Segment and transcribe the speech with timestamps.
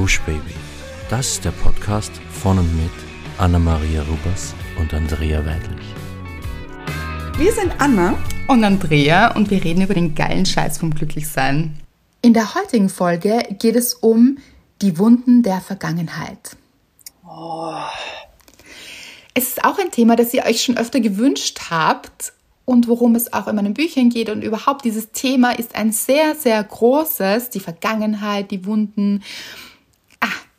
[0.00, 0.54] Gush Baby.
[1.10, 2.90] Das ist der Podcast von und mit
[3.36, 5.86] Anna-Maria Rubers und Andrea Weidlich.
[7.36, 8.16] Wir sind Anna
[8.48, 11.78] und Andrea und wir reden über den geilen Scheiß vom Glücklichsein.
[12.22, 14.38] In der heutigen Folge geht es um
[14.80, 16.56] die Wunden der Vergangenheit.
[17.28, 17.74] Oh.
[19.34, 22.32] Es ist auch ein Thema, das ihr euch schon öfter gewünscht habt
[22.64, 24.30] und worum es auch in meinen Büchern geht.
[24.30, 29.22] Und überhaupt dieses Thema ist ein sehr, sehr großes, die Vergangenheit, die Wunden.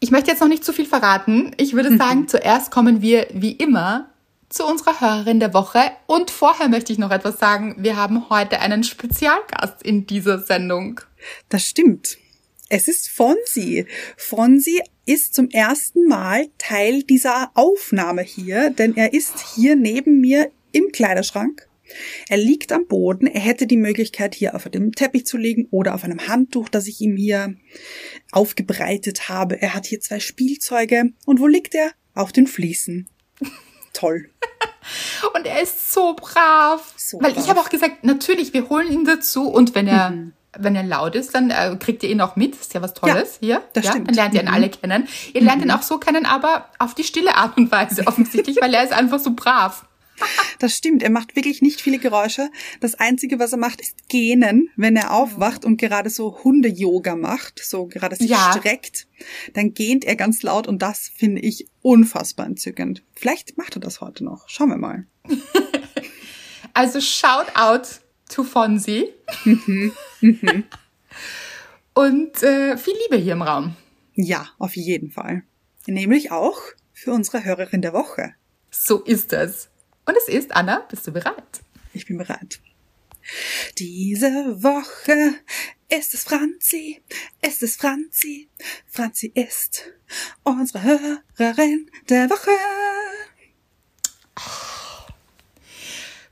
[0.03, 1.51] Ich möchte jetzt noch nicht zu viel verraten.
[1.57, 4.09] Ich würde sagen, zuerst kommen wir wie immer
[4.49, 5.79] zu unserer Hörerin der Woche.
[6.07, 7.75] Und vorher möchte ich noch etwas sagen.
[7.77, 11.01] Wir haben heute einen Spezialgast in dieser Sendung.
[11.49, 12.17] Das stimmt.
[12.67, 13.85] Es ist Fonsi.
[14.17, 20.49] Fonsi ist zum ersten Mal Teil dieser Aufnahme hier, denn er ist hier neben mir
[20.71, 21.67] im Kleiderschrank
[22.29, 23.27] er liegt am Boden.
[23.27, 26.87] Er hätte die Möglichkeit, hier auf dem Teppich zu liegen oder auf einem Handtuch, das
[26.87, 27.55] ich ihm hier
[28.31, 29.61] aufgebreitet habe.
[29.61, 31.11] Er hat hier zwei Spielzeuge.
[31.25, 31.91] Und wo liegt er?
[32.13, 33.09] Auf den Fliesen.
[33.93, 34.29] Toll.
[35.35, 36.93] und er ist so brav.
[36.97, 37.43] So Weil brav.
[37.43, 40.83] ich habe auch gesagt, natürlich, wir holen ihn dazu und wenn er mhm wenn er
[40.83, 42.55] laut ist, dann äh, kriegt ihr ihn auch mit.
[42.55, 43.61] Ist ja was Tolles ja, hier.
[43.73, 44.09] Das ja, stimmt.
[44.09, 44.53] Dann lernt ihr ihn mhm.
[44.53, 45.07] alle kennen.
[45.33, 45.67] Ihr lernt mhm.
[45.67, 48.93] ihn auch so kennen, aber auf die stille Art und Weise offensichtlich, weil er ist
[48.93, 49.85] einfach so brav.
[50.59, 51.01] Das stimmt.
[51.01, 52.49] Er macht wirklich nicht viele Geräusche.
[52.79, 57.59] Das Einzige, was er macht, ist gähnen, wenn er aufwacht und gerade so Hunde-Yoga macht,
[57.63, 58.53] so gerade sich ja.
[58.57, 59.07] streckt.
[59.53, 63.03] Dann gähnt er ganz laut und das finde ich unfassbar entzückend.
[63.13, 64.47] Vielleicht macht er das heute noch.
[64.49, 65.07] Schauen wir mal.
[66.73, 69.09] also shout out to Fonsi.
[69.45, 69.93] Mhm.
[70.21, 70.63] Mhm.
[71.93, 73.75] und äh, viel Liebe hier im Raum.
[74.13, 75.43] Ja, auf jeden Fall.
[75.87, 76.59] Nämlich auch
[76.93, 78.35] für unsere Hörerin der Woche.
[78.69, 79.70] So ist es.
[80.11, 81.61] Und es ist, Anna, bist du bereit?
[81.93, 82.59] Ich bin bereit.
[83.77, 85.35] Diese Woche
[85.87, 87.01] ist es Franzi,
[87.41, 88.49] ist es Franzi,
[88.87, 89.85] Franzi ist
[90.43, 90.83] unsere
[91.37, 92.51] Hörerin der Woche.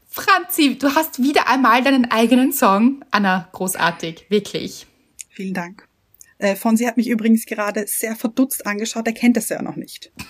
[0.10, 3.06] Franzi, du hast wieder einmal deinen eigenen Song.
[3.12, 4.88] Anna, großartig, wirklich.
[5.30, 5.88] Vielen Dank.
[6.38, 10.12] Äh, Fonsi hat mich übrigens gerade sehr verdutzt angeschaut, er kennt es ja noch nicht.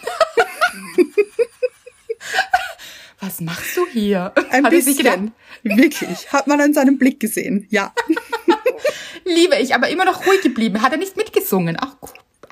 [3.19, 4.33] was machst du hier?
[4.49, 5.33] Ein Hat bisschen.
[5.63, 6.31] Wirklich.
[6.31, 7.67] Hat man an seinem Blick gesehen.
[7.69, 7.93] Ja.
[9.25, 10.81] Liebe ich, aber immer noch ruhig geblieben.
[10.81, 11.77] Hat er nicht mitgesungen?
[11.79, 11.95] Ach,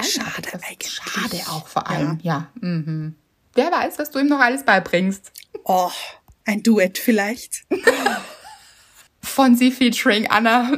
[0.04, 0.94] schade eigentlich.
[0.94, 2.20] Schade auch vor allem.
[2.22, 2.50] Ja.
[2.62, 2.68] ja.
[2.68, 3.16] Mhm.
[3.54, 5.32] Wer weiß, was du ihm noch alles beibringst.
[5.64, 5.92] Oh,
[6.46, 7.64] ein Duett vielleicht.
[9.22, 10.72] Von sie featuring Anna.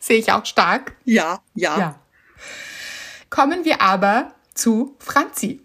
[0.00, 0.96] Sehe ich auch stark.
[1.04, 2.00] Ja, ja, ja.
[3.30, 5.60] Kommen wir aber zu Franzi.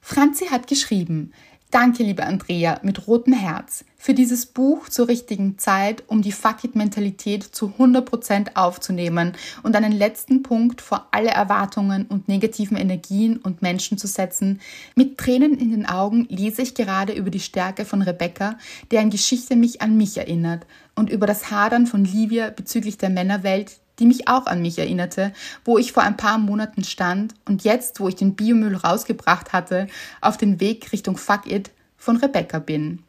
[0.00, 1.32] Franzi hat geschrieben,
[1.74, 7.42] Danke, liebe Andrea, mit rotem Herz, für dieses Buch zur richtigen Zeit, um die Fuck-It-Mentalität
[7.42, 9.32] zu 100% aufzunehmen
[9.64, 14.60] und einen letzten Punkt vor alle Erwartungen und negativen Energien und Menschen zu setzen.
[14.94, 18.56] Mit Tränen in den Augen lese ich gerade über die Stärke von Rebecca,
[18.92, 23.80] deren Geschichte mich an mich erinnert, und über das Hadern von Livia bezüglich der Männerwelt,
[23.98, 25.32] die mich auch an mich erinnerte,
[25.64, 29.86] wo ich vor ein paar Monaten stand und jetzt, wo ich den Biomüll rausgebracht hatte,
[30.20, 33.02] auf den Weg Richtung Fuck It von Rebecca bin.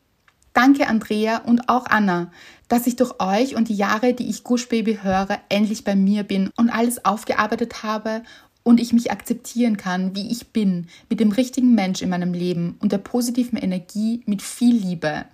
[0.54, 2.32] Danke Andrea und auch Anna,
[2.70, 6.24] dass ich durch euch und die Jahre, die ich Gush Baby höre, endlich bei mir
[6.24, 8.24] bin und alles aufgearbeitet habe
[8.64, 12.78] und ich mich akzeptieren kann, wie ich bin, mit dem richtigen Mensch in meinem Leben
[12.80, 15.26] und der positiven Energie mit viel Liebe,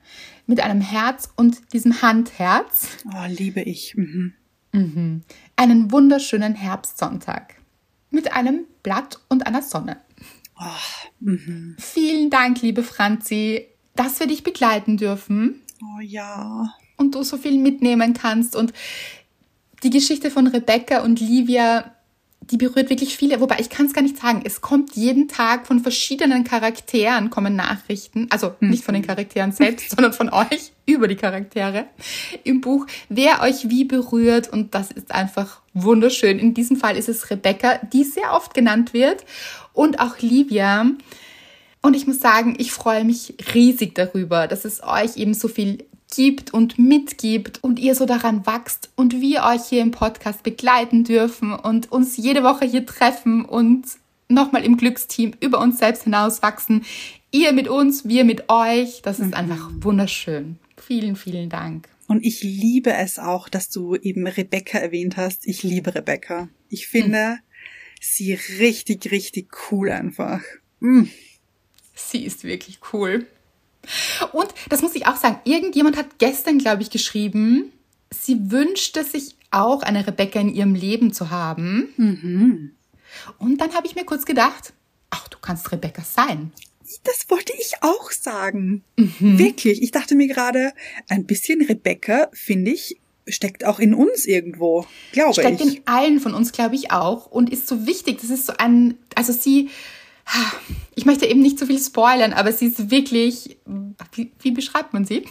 [0.47, 2.88] mit einem Herz und diesem Handherz.
[3.06, 3.95] Oh, liebe ich.
[3.95, 4.33] Mhm.
[4.72, 5.24] Mhm.
[5.56, 7.56] Einen wunderschönen Herbstsonntag
[8.09, 9.98] mit einem Blatt und einer Sonne.
[10.59, 10.66] Oh,
[11.20, 11.76] mhm.
[11.80, 15.62] Vielen Dank, liebe Franzi, dass wir dich begleiten dürfen.
[15.81, 16.74] Oh ja.
[16.98, 18.56] Und du so viel mitnehmen kannst.
[18.56, 18.74] Und
[19.84, 21.96] die Geschichte von Rebecca und Livia
[22.50, 24.42] die berührt wirklich viele, wobei ich kann es gar nicht sagen.
[24.44, 29.92] Es kommt jeden Tag von verschiedenen Charakteren kommen Nachrichten, also nicht von den Charakteren selbst,
[29.96, 31.85] sondern von euch über die Charaktere
[32.44, 36.39] im Buch, wer euch wie berührt und das ist einfach wunderschön.
[36.39, 39.25] In diesem Fall ist es Rebecca, die sehr oft genannt wird
[39.74, 40.86] und auch Livia.
[41.81, 45.86] Und ich muss sagen, ich freue mich riesig darüber, dass es euch eben so viel
[46.13, 51.04] gibt und mitgibt und ihr so daran wachst und wir euch hier im Podcast begleiten
[51.04, 53.86] dürfen und uns jede Woche hier treffen und
[54.27, 56.83] nochmal im Glücksteam über uns selbst hinaus wachsen.
[57.31, 59.01] Ihr mit uns, wir mit euch.
[59.01, 59.33] Das ist mhm.
[59.33, 60.57] einfach wunderschön.
[60.86, 61.88] Vielen, vielen Dank.
[62.07, 65.48] Und ich liebe es auch, dass du eben Rebecca erwähnt hast.
[65.48, 66.50] Ich liebe Rebecca.
[66.69, 67.39] Ich finde mhm.
[68.01, 70.42] sie richtig, richtig cool einfach.
[70.80, 71.10] Mhm.
[71.94, 73.28] Sie ist wirklich cool.
[74.33, 77.72] Und das muss ich auch sagen, irgendjemand hat gestern, glaube ich, geschrieben,
[78.10, 81.94] sie wünschte sich auch eine Rebecca in ihrem Leben zu haben.
[81.98, 82.72] Mhm.
[83.38, 84.74] Und dann habe ich mir kurz gedacht,
[85.10, 86.51] ach, du kannst Rebecca sein.
[87.04, 88.84] Das wollte ich auch sagen.
[88.98, 89.40] Mhm.
[89.40, 89.82] Wirklich.
[89.82, 90.74] Ich dachte mir gerade,
[91.10, 95.40] ein bisschen Rebecca, finde ich, steckt auch in uns irgendwo, glaube ich.
[95.40, 97.28] Steckt in allen von uns, glaube ich auch.
[97.28, 98.20] Und ist so wichtig.
[98.22, 99.70] Das ist so ein, also sie,
[100.96, 103.58] ich möchte eben nicht so viel spoilern, aber sie ist wirklich,
[104.14, 105.26] wie, wie beschreibt man sie?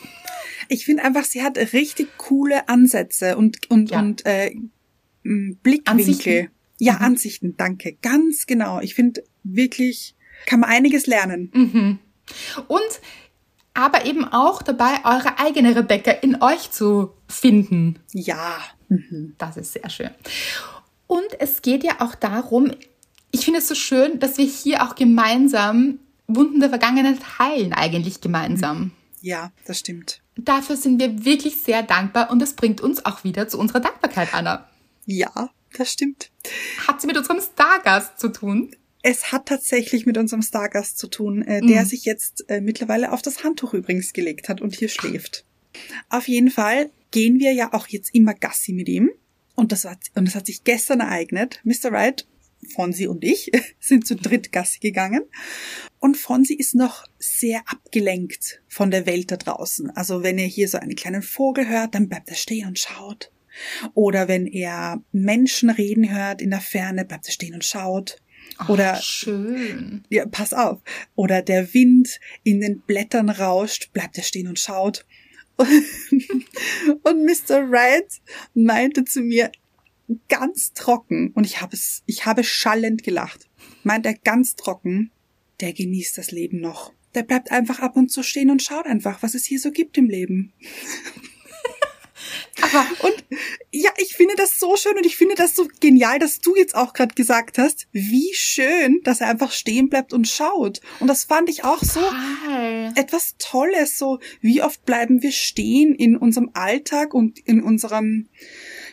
[0.69, 4.01] Ich finde einfach, sie hat richtig coole Ansätze und, und, ja.
[4.01, 4.55] und äh,
[5.23, 5.83] Blickwinkel.
[5.87, 6.49] Ansichten.
[6.79, 7.03] Ja, mhm.
[7.03, 7.97] Ansichten, danke.
[8.01, 8.81] Ganz genau.
[8.81, 10.15] Ich finde wirklich,
[10.47, 11.51] kann man einiges lernen.
[11.53, 11.99] Mhm.
[12.69, 13.01] Und
[13.75, 17.99] aber eben auch dabei, eure eigene Rebecca in euch zu finden.
[18.13, 18.59] Ja.
[18.89, 19.35] Mhm.
[19.39, 20.11] Das ist sehr schön.
[21.07, 22.73] Und es geht ja auch darum,
[23.31, 28.21] ich finde es so schön, dass wir hier auch gemeinsam Wunden der Vergangenheit heilen, eigentlich
[28.21, 28.93] gemeinsam.
[29.21, 30.21] Ja, das stimmt.
[30.37, 34.33] Dafür sind wir wirklich sehr dankbar und das bringt uns auch wieder zu unserer Dankbarkeit,
[34.33, 34.69] Anna.
[35.05, 36.31] Ja, das stimmt.
[36.87, 38.75] Hat sie mit unserem Stargast zu tun?
[39.03, 41.87] Es hat tatsächlich mit unserem Stargast zu tun, äh, der mhm.
[41.87, 45.45] sich jetzt äh, mittlerweile auf das Handtuch übrigens gelegt hat und hier schläft.
[46.09, 49.11] Auf jeden Fall gehen wir ja auch jetzt immer Gassi mit ihm.
[49.55, 51.61] Und das, hat, und das hat sich gestern ereignet.
[51.65, 51.93] Mr.
[51.93, 52.27] Wright,
[52.75, 53.51] Fonsi und ich
[53.81, 55.23] sind zu dritt Gassi gegangen.
[55.99, 59.91] Und Fonsi ist noch sehr abgelenkt von der Welt da draußen.
[59.91, 63.33] Also wenn er hier so einen kleinen Vogel hört, dann bleibt er stehen und schaut.
[63.95, 68.17] Oder wenn er Menschen reden hört in der Ferne, bleibt er stehen und schaut.
[68.69, 70.05] Oder Ach, schön.
[70.09, 70.81] Ja, pass auf.
[71.15, 75.07] Oder der Wind in den Blättern rauscht, bleibt er stehen und schaut.
[77.03, 77.71] Und Mr.
[77.71, 78.21] Wright
[78.55, 79.51] meinte zu mir
[80.29, 83.49] ganz trocken, und ich habe es, ich habe schallend gelacht,
[83.83, 85.11] meint er ganz trocken,
[85.61, 86.93] der genießt das Leben noch.
[87.15, 89.99] Der bleibt einfach ab und zu stehen und schaut einfach, was es hier so gibt
[89.99, 90.53] im Leben.
[92.61, 93.25] Aber und
[93.71, 96.75] ja, ich finde das so schön und ich finde das so genial, dass du jetzt
[96.75, 100.81] auch gerade gesagt hast, wie schön, dass er einfach stehen bleibt und schaut.
[101.01, 102.01] Und das fand ich auch so
[102.95, 103.99] etwas Tolles.
[103.99, 108.29] So, wie oft bleiben wir stehen in unserem Alltag und in unserem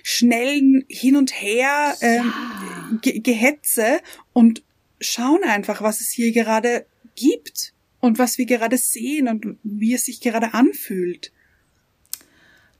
[0.03, 2.97] schnellen Hin und Her ähm, ja.
[3.01, 3.99] Ge Gehetze
[4.33, 4.63] und
[4.99, 6.85] schauen einfach, was es hier gerade
[7.15, 11.31] gibt und was wir gerade sehen und wie es sich gerade anfühlt.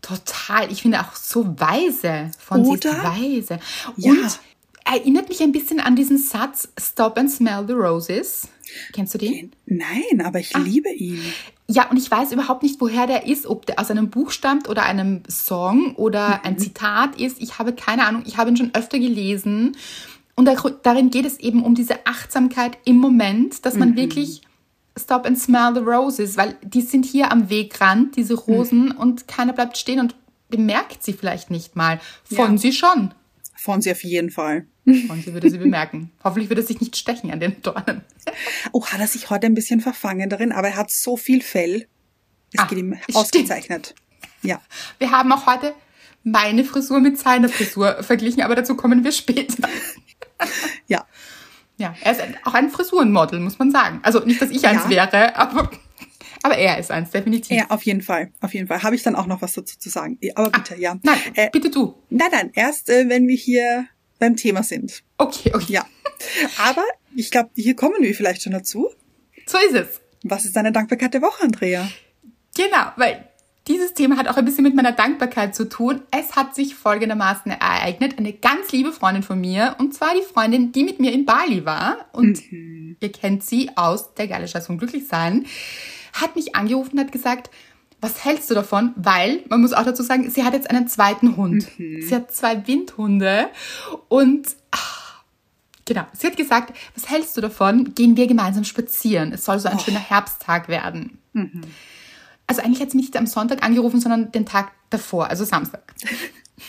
[0.02, 0.72] Total.
[0.72, 2.92] Ich finde auch so weise von Oder?
[2.92, 3.60] sie weise.
[3.98, 4.12] Ja.
[4.12, 4.40] Und
[4.86, 8.48] erinnert mich ein bisschen an diesen Satz Stop and smell the roses.
[8.94, 9.52] Kennst du den?
[9.66, 10.60] Nein, aber ich ah.
[10.60, 11.22] liebe ihn.
[11.68, 14.70] Ja, und ich weiß überhaupt nicht, woher der ist, ob der aus einem Buch stammt
[14.70, 16.40] oder einem Song oder mhm.
[16.44, 17.42] ein Zitat ist.
[17.42, 18.24] Ich habe keine Ahnung.
[18.26, 19.76] Ich habe ihn schon öfter gelesen.
[20.36, 20.48] Und
[20.84, 23.96] darin geht es eben um diese Achtsamkeit im Moment, dass man mhm.
[23.98, 24.42] wirklich
[24.98, 28.98] Stop and Smell the Roses, weil die sind hier am Wegrand, diese Rosen, mhm.
[28.98, 30.16] und keiner bleibt stehen und
[30.50, 32.00] bemerkt sie vielleicht nicht mal.
[32.24, 32.58] Von ja.
[32.58, 33.14] sie schon.
[33.56, 34.66] Von sie auf jeden Fall.
[35.08, 36.12] Von sie würde sie bemerken.
[36.24, 38.02] Hoffentlich würde er sich nicht stechen an den Dornen.
[38.72, 41.88] oh, hat er sich heute ein bisschen verfangen darin, aber er hat so viel Fell.
[42.54, 43.94] Es ah, geht ihm ausgezeichnet.
[44.42, 44.62] Ja.
[45.00, 45.74] Wir haben auch heute
[46.24, 49.68] meine Frisur mit seiner Frisur verglichen, aber dazu kommen wir später.
[50.88, 51.06] ja.
[51.78, 54.00] Ja, er ist auch ein Frisurenmodel, muss man sagen.
[54.04, 54.90] Also nicht, dass ich eins ja.
[54.90, 55.70] wäre, aber,
[56.44, 57.56] aber er ist eins, definitiv.
[57.56, 58.32] Ja, auf jeden Fall.
[58.42, 58.82] Auf jeden Fall.
[58.84, 60.18] Habe ich dann auch noch was dazu zu sagen.
[60.36, 60.96] Aber bitte, ah, ja.
[61.04, 61.96] Nein, äh, bitte du.
[62.10, 63.88] Nein, nein, erst äh, wenn wir hier
[64.20, 65.04] beim Thema sind.
[65.18, 65.74] Okay, okay.
[65.74, 65.86] Ja.
[66.58, 66.84] Aber
[67.16, 68.90] ich glaube, hier kommen wir vielleicht schon dazu.
[69.46, 70.02] So ist es.
[70.24, 71.88] Was ist deine Dankbarkeit der Woche, Andrea?
[72.56, 73.30] Genau, weil
[73.68, 76.02] dieses Thema hat auch ein bisschen mit meiner Dankbarkeit zu tun.
[76.12, 78.18] Es hat sich folgendermaßen ereignet.
[78.18, 81.66] Eine ganz liebe Freundin von mir, und zwar die Freundin, die mit mir in Bali
[81.66, 82.98] war, und mhm.
[83.00, 85.46] ihr kennt sie aus der geile Scheiß von Glücklichsein,
[86.14, 87.50] hat mich angerufen und hat gesagt,
[88.00, 88.94] was hältst du davon?
[88.96, 91.68] Weil, man muss auch dazu sagen, sie hat jetzt einen zweiten Hund.
[91.78, 92.02] Mhm.
[92.02, 93.50] Sie hat zwei Windhunde
[94.08, 95.24] und ach,
[95.86, 97.96] genau, sie hat gesagt, was hältst du davon?
[97.96, 99.34] Gehen wir gemeinsam spazieren.
[99.34, 99.80] Es soll so ein oh.
[99.80, 101.18] schöner Herbsttag werden.
[101.34, 101.62] Mhm.
[102.48, 105.94] Also eigentlich hat sie mich nicht am Sonntag angerufen, sondern den Tag davor, also Samstag.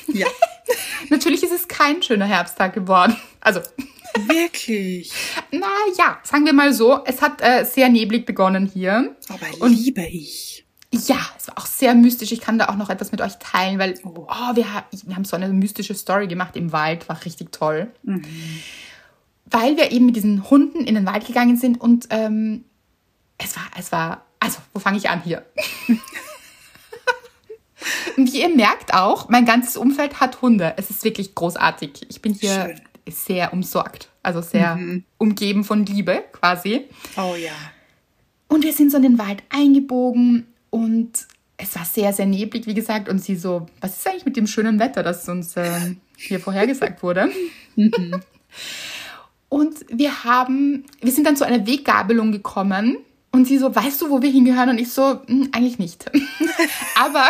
[0.07, 0.27] Ja.
[1.09, 3.17] Natürlich ist es kein schöner Herbsttag geworden.
[3.41, 3.61] Also.
[4.27, 5.13] Wirklich?
[5.51, 5.67] Na
[5.97, 9.17] ja, sagen wir mal so, es hat äh, sehr neblig begonnen hier.
[9.29, 10.67] Aber Und liebe ich.
[10.93, 12.33] Ja, es war auch sehr mystisch.
[12.33, 14.67] Ich kann da auch noch etwas mit euch teilen, weil oh, wir,
[15.05, 17.91] wir haben so eine mystische Story gemacht im Wald, war richtig toll.
[18.03, 18.25] Mhm.
[19.45, 22.65] Weil wir eben mit diesen Hunden in den Wald gegangen sind und ähm,
[23.37, 25.45] es war, es war also, wo fange ich an hier?
[28.17, 30.75] Und wie ihr merkt auch, mein ganzes Umfeld hat Hunde.
[30.77, 32.07] Es ist wirklich großartig.
[32.09, 32.81] Ich bin hier Schön.
[33.09, 35.05] sehr umsorgt, also sehr mhm.
[35.17, 36.87] umgeben von Liebe quasi.
[37.17, 37.53] Oh ja.
[38.49, 41.27] Und wir sind so in den Wald eingebogen und
[41.57, 43.09] es war sehr, sehr neblig, wie gesagt.
[43.09, 47.03] Und sie so, was ist eigentlich mit dem schönen Wetter, das uns äh, hier vorhergesagt
[47.03, 47.31] wurde?
[47.77, 48.23] Mhm.
[49.49, 52.97] Und wir haben, wir sind dann zu einer Weggabelung gekommen
[53.31, 54.71] und sie so, weißt du, wo wir hingehören?
[54.71, 56.11] Und ich so, hm, eigentlich nicht.
[56.95, 57.29] aber,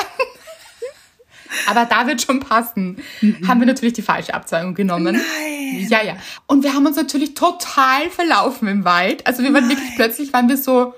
[1.67, 3.03] aber da wird schon passen.
[3.47, 5.17] Haben wir natürlich die falsche Abzweigung genommen.
[5.17, 5.87] Nein.
[5.89, 6.17] Ja, ja.
[6.47, 9.27] Und wir haben uns natürlich total verlaufen im Wald.
[9.27, 9.77] Also wir waren Nein.
[9.77, 10.95] wirklich plötzlich, waren wir so,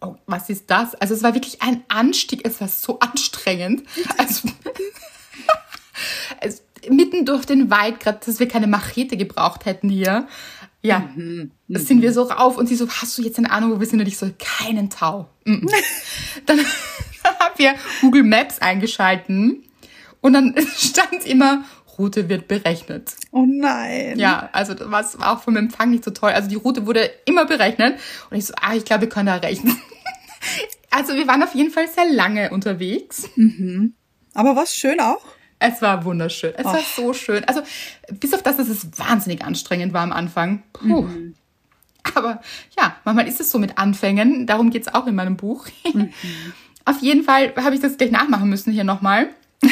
[0.00, 0.94] oh, was ist das?
[0.96, 2.40] Also es war wirklich ein Anstieg.
[2.44, 3.84] Es war so anstrengend.
[4.18, 4.48] Also,
[6.90, 10.26] mitten durch den Wald, gerade, dass wir keine Machete gebraucht hätten hier.
[10.86, 11.08] Ja,
[11.68, 13.86] das sind wir so rauf und sie so, hast du jetzt eine Ahnung, wo wir
[13.86, 14.00] sind?
[14.00, 15.28] Und ich so, keinen Tau.
[15.48, 15.64] Mm.
[16.46, 19.62] dann haben wir Google Maps eingeschalten
[20.20, 21.64] und dann stand immer,
[21.98, 23.14] Route wird berechnet.
[23.30, 24.18] Oh nein.
[24.18, 26.30] Ja, also das war auch vom Empfang nicht so toll.
[26.30, 27.98] Also die Route wurde immer berechnet
[28.30, 29.76] und ich so, ah, ich glaube, wir können da rechnen.
[30.88, 33.28] Also wir waren auf jeden Fall sehr lange unterwegs.
[34.32, 35.22] Aber was schön auch.
[35.58, 36.52] Es war wunderschön.
[36.56, 36.96] Es war Ach.
[36.96, 37.44] so schön.
[37.44, 37.62] Also
[38.20, 40.62] bis auf das, dass es wahnsinnig anstrengend war am Anfang.
[40.72, 41.08] Puh.
[42.14, 42.40] Aber
[42.78, 44.46] ja, manchmal ist es so mit Anfängen.
[44.46, 45.66] Darum geht's auch in meinem Buch.
[46.84, 49.30] Auf jeden Fall habe ich das gleich nachmachen müssen hier nochmal.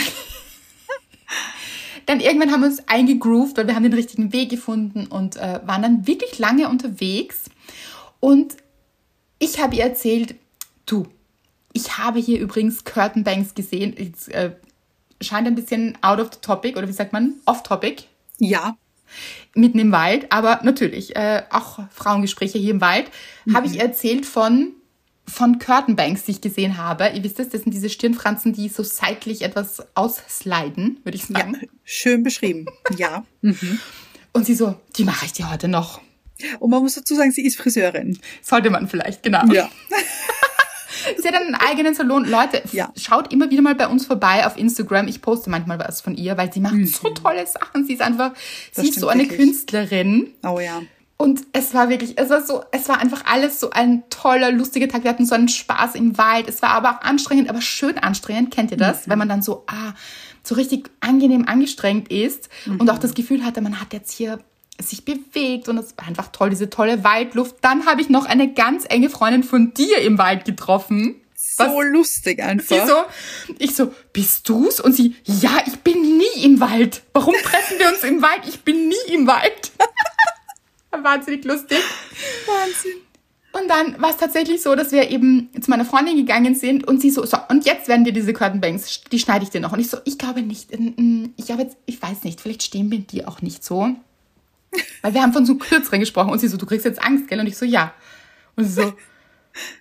[2.06, 5.60] dann irgendwann haben wir uns eingegroovt, weil wir haben den richtigen Weg gefunden und äh,
[5.64, 7.44] waren dann wirklich lange unterwegs.
[8.18, 8.56] Und
[9.38, 10.34] ich habe ihr erzählt,
[10.86, 11.06] du,
[11.72, 13.94] ich habe hier übrigens Curtain Banks gesehen.
[13.96, 14.56] Jetzt, äh,
[15.24, 18.04] scheint ein bisschen out of the topic oder wie sagt man, off topic
[18.38, 18.76] Ja.
[19.54, 23.10] mitten im Wald, aber natürlich äh, auch Frauengespräche hier im Wald,
[23.52, 24.72] habe ich erzählt von
[25.26, 27.08] von Curtainbanks, die ich gesehen habe.
[27.14, 31.38] Ihr wisst es, das sind diese Stirnfransen, die so seitlich etwas aussliden, würde ich Ja.
[31.38, 31.56] sagen.
[31.82, 32.66] Schön beschrieben.
[32.98, 33.24] Ja.
[33.40, 33.80] Mhm.
[34.34, 36.02] Und sie so, die mache ich dir heute noch.
[36.58, 38.18] Und man muss dazu sagen, sie ist Friseurin.
[38.42, 39.46] Sollte man vielleicht, genau.
[39.52, 39.70] Ja.
[41.18, 42.24] Sie hat einen eigenen Salon.
[42.24, 42.92] Leute, Ja.
[42.96, 45.08] schaut immer wieder mal bei uns vorbei auf Instagram.
[45.08, 47.14] Ich poste manchmal was von ihr, weil sie macht so Mhm.
[47.16, 47.84] tolle Sachen.
[47.84, 48.32] Sie ist einfach,
[48.74, 49.38] Das sie ist so eine wirklich.
[49.40, 50.32] Künstlerin.
[50.42, 50.82] Oh ja.
[51.16, 54.88] Und es war wirklich, es war so, es war einfach alles so ein toller, lustiger
[54.88, 55.04] Tag.
[55.04, 56.48] Wir hatten so einen Spaß im Wald.
[56.48, 58.52] Es war aber auch anstrengend, aber schön anstrengend.
[58.52, 59.08] Kennt ihr das?
[59.08, 59.92] Wenn man dann so, ah,
[60.42, 64.40] so richtig angenehm angestrengt ist und auch das Gefühl hatte, man hat jetzt hier
[64.80, 67.56] sich bewegt und es war einfach toll, diese tolle Waldluft.
[67.60, 71.20] Dann habe ich noch eine ganz enge Freundin von dir im Wald getroffen.
[71.34, 72.84] So lustig einfach.
[72.84, 74.80] Sie so, ich so, bist du's?
[74.80, 77.02] Und sie, ja, ich bin nie im Wald.
[77.12, 78.42] Warum treffen wir uns im Wald?
[78.48, 79.72] Ich bin nie im Wald.
[80.90, 81.78] Wahnsinnig lustig.
[82.46, 83.00] Wahnsinn.
[83.52, 87.00] Und dann war es tatsächlich so, dass wir eben zu meiner Freundin gegangen sind und
[87.00, 89.72] sie so, so, und jetzt werden dir diese Curtain Banks, die schneide ich dir noch.
[89.72, 92.98] Und ich so, ich glaube nicht, ich glaube jetzt, ich weiß nicht, vielleicht stehen wir
[92.98, 93.94] die auch nicht so.
[95.02, 97.40] Weil wir haben von so kürzeren gesprochen und sie so, du kriegst jetzt Angst, gell?
[97.40, 97.92] Und ich so, ja.
[98.56, 98.94] Und sie so,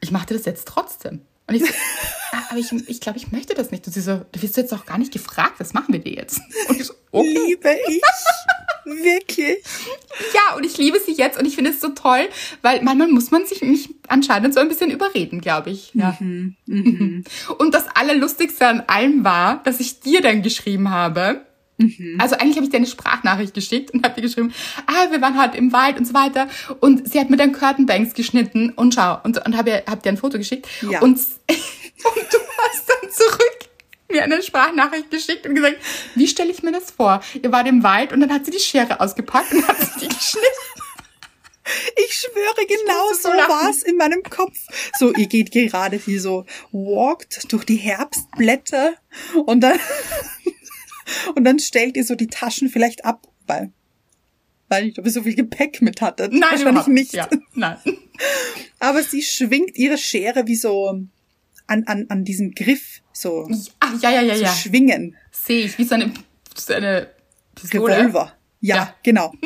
[0.01, 1.21] ich mache dir das jetzt trotzdem.
[1.47, 1.73] Und ich so,
[2.31, 3.85] "Ah, aber ich, ich glaube, ich möchte das nicht.
[3.85, 6.39] Und sie so, du wirst jetzt auch gar nicht gefragt, was machen wir dir jetzt?
[6.69, 7.38] Und ich so, okay.
[7.47, 8.01] Liebe ich.
[8.85, 9.57] Wirklich.
[10.33, 12.27] Ja, und ich liebe sie jetzt und ich finde es so toll,
[12.62, 15.91] weil manchmal muss man sich mich anscheinend so ein bisschen überreden, glaube ich.
[15.93, 16.17] Ja.
[16.67, 21.45] Und das Allerlustigste an allem war, dass ich dir dann geschrieben habe.
[22.19, 24.53] Also eigentlich habe ich dir eine Sprachnachricht geschickt und habe dir geschrieben,
[24.87, 26.47] ah, wir waren heute im Wald und so weiter.
[26.79, 30.03] Und sie hat mir dann Curtain Banks geschnitten und schau, und, und habe ihr- hab
[30.03, 30.67] dir ein Foto geschickt.
[30.89, 31.01] Ja.
[31.01, 31.17] Und,
[31.49, 31.53] und
[32.31, 32.37] du
[32.69, 33.57] hast dann zurück
[34.11, 35.77] mir eine Sprachnachricht geschickt und gesagt,
[36.15, 37.21] wie stelle ich mir das vor?
[37.41, 40.07] Ihr wart im Wald und dann hat sie die Schere ausgepackt und hat sich die
[40.15, 40.47] geschnitten.
[41.95, 44.57] Ich schwöre, genau musste so so war es in meinem Kopf.
[44.99, 48.93] So, ihr geht gerade wie so walkt durch die Herbstblätter
[49.45, 49.79] und dann
[51.36, 53.72] und dann stellt ihr so die Taschen vielleicht ab, weil
[54.69, 56.31] weil ich ob ihr so viel Gepäck mit hattet.
[56.33, 57.13] Nein, Wahrscheinlich nicht.
[57.13, 57.77] Ja, nein.
[58.79, 60.89] Aber sie schwingt ihre Schere wie so
[61.67, 64.53] an, an, an diesem Griff, so Ach, ja, ja, ja, zu ja.
[64.53, 65.15] schwingen.
[65.31, 66.12] Sehe ich, wie so eine,
[66.55, 67.10] so eine
[67.55, 67.98] Pistole.
[67.98, 68.33] Revolver.
[68.62, 68.95] Ja, Ja.
[69.03, 69.33] genau.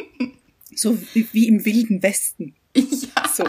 [0.76, 2.54] So wie, wie im Wilden Westen.
[2.76, 3.46] Ja, So,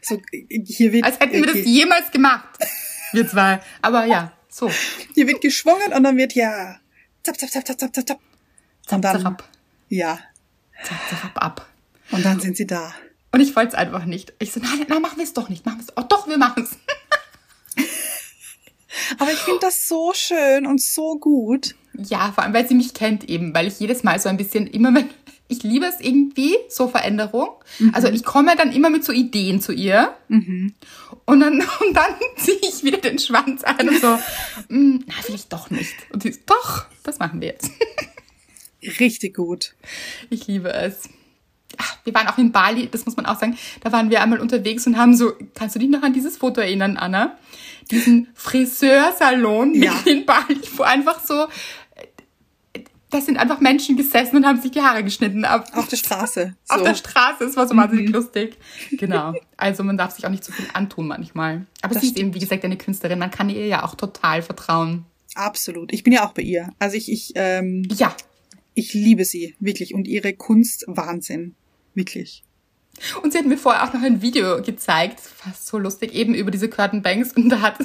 [0.00, 0.22] so
[0.64, 2.46] hier wird, als hätten wir das äh, jemals gemacht.
[3.12, 3.60] Wir zwei.
[3.82, 4.70] Aber ja, so.
[5.12, 6.78] hier wird geschwungen und dann wird ja
[7.36, 8.20] zap, zap, zap, zap, zap, zap, zap.
[8.90, 9.44] Und dann, Zapp,
[9.88, 10.18] ja,
[10.82, 11.66] zapp, zapp, ab.
[12.10, 12.94] und dann sind sie da.
[13.32, 14.32] Und ich wollte es einfach nicht.
[14.38, 15.66] Ich so, nein, nein, machen wir es doch nicht.
[15.66, 15.92] Machen wir es.
[15.96, 17.84] Oh, doch, wir machen es.
[19.18, 21.74] Aber ich finde das so schön und so gut.
[21.94, 24.66] Ja, vor allem, weil sie mich kennt eben, weil ich jedes Mal so ein bisschen
[24.66, 25.10] immer wenn
[25.48, 27.48] ich liebe es irgendwie, so Veränderung.
[27.92, 30.14] Also ich komme dann immer mit so Ideen zu ihr.
[30.28, 30.74] Und
[31.26, 34.18] dann, und dann ziehe ich wieder den Schwanz ein und so,
[34.68, 35.94] "Mm, na, vielleicht doch nicht.
[36.12, 37.70] Und sie so, doch, das machen wir jetzt.
[39.00, 39.74] Richtig gut.
[40.30, 41.08] Ich liebe es.
[41.76, 43.56] Ach, wir waren auch in Bali, das muss man auch sagen.
[43.82, 46.60] Da waren wir einmal unterwegs und haben so, kannst du dich noch an dieses Foto
[46.60, 47.36] erinnern, Anna?
[47.90, 49.94] Diesen Friseursalon Ja.
[50.04, 51.46] in Bali, wo einfach so,
[53.10, 55.44] da sind einfach Menschen gesessen und haben sich die Haare geschnitten.
[55.44, 55.66] Ab.
[55.74, 56.54] Auf der Straße.
[56.64, 56.74] So.
[56.74, 58.12] Auf der Straße, es war so wahnsinnig mhm.
[58.12, 58.58] lustig.
[58.90, 59.32] Genau.
[59.56, 61.66] Also man darf sich auch nicht zu so viel antun manchmal.
[61.80, 63.18] Aber das sie ist eben, wie gesagt, eine Künstlerin.
[63.18, 65.06] Man kann ihr ja auch total vertrauen.
[65.34, 65.92] Absolut.
[65.92, 66.68] Ich bin ja auch bei ihr.
[66.78, 68.14] Also ich, ich, ähm, ja.
[68.74, 69.94] Ich liebe sie, wirklich.
[69.94, 71.54] Und ihre Kunst, Wahnsinn.
[71.94, 72.44] Wirklich.
[73.22, 76.50] Und sie hat mir vorher auch noch ein Video gezeigt, fast so lustig, eben über
[76.50, 77.32] diese Curtain Banks.
[77.32, 77.78] Und da hat,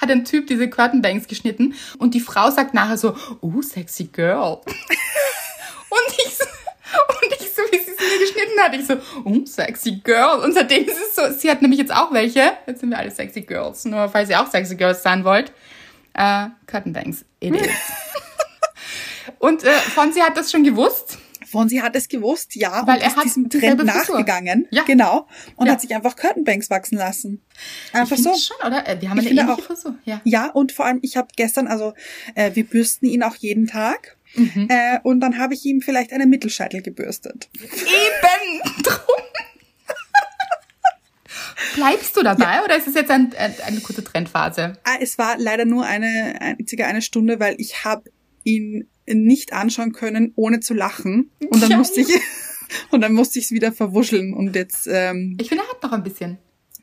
[0.00, 1.74] hat ein Typ diese Curtain Banks geschnitten.
[1.98, 4.60] Und die Frau sagt nachher so, oh, sexy girl.
[4.64, 6.44] und ich so,
[7.08, 10.40] und ich so, wie sie es mir geschnitten hat, ich so, oh, sexy girl.
[10.40, 12.52] Und seitdem ist es so, sie hat nämlich jetzt auch welche.
[12.66, 13.84] Jetzt sind wir alle sexy girls.
[13.84, 15.52] Nur falls ihr auch sexy girls sein wollt.
[16.14, 17.70] Äh, Curtain Banks, it is.
[19.38, 21.18] und äh, Fonsi hat das schon gewusst.
[21.50, 24.68] Fonsi hat es gewusst, ja, weil er hat diesem Trend nachgegangen.
[24.70, 24.84] Ja.
[24.84, 25.26] Genau.
[25.56, 25.72] Und ja.
[25.72, 27.42] hat sich einfach Curtainbanks wachsen lassen.
[27.92, 28.34] Einfach ich so.
[28.34, 28.86] Schon, oder?
[28.86, 29.96] Äh, wir haben ich eine ähnliche auch, Frisur.
[30.04, 30.20] Ja.
[30.24, 31.92] ja, und vor allem, ich habe gestern, also
[32.34, 34.16] äh, wir bürsten ihn auch jeden Tag.
[34.34, 34.68] Mhm.
[34.68, 37.48] Äh, und dann habe ich ihm vielleicht einen Mittelscheitel gebürstet.
[37.54, 39.24] Eben drum.
[41.74, 42.64] Bleibst du dabei ja.
[42.64, 44.78] oder ist es jetzt ein, ein, eine kurze Trendphase?
[44.84, 48.10] Ah, es war leider nur eine einzige eine Stunde, weil ich habe
[48.44, 51.30] ihn nicht anschauen können, ohne zu lachen.
[51.48, 51.78] Und dann ja.
[51.78, 52.08] musste ich
[52.90, 54.34] und dann musste ich es wieder verwuscheln.
[54.34, 54.86] Und jetzt.
[54.90, 56.38] Ähm, ich finde, er hat noch ein bisschen.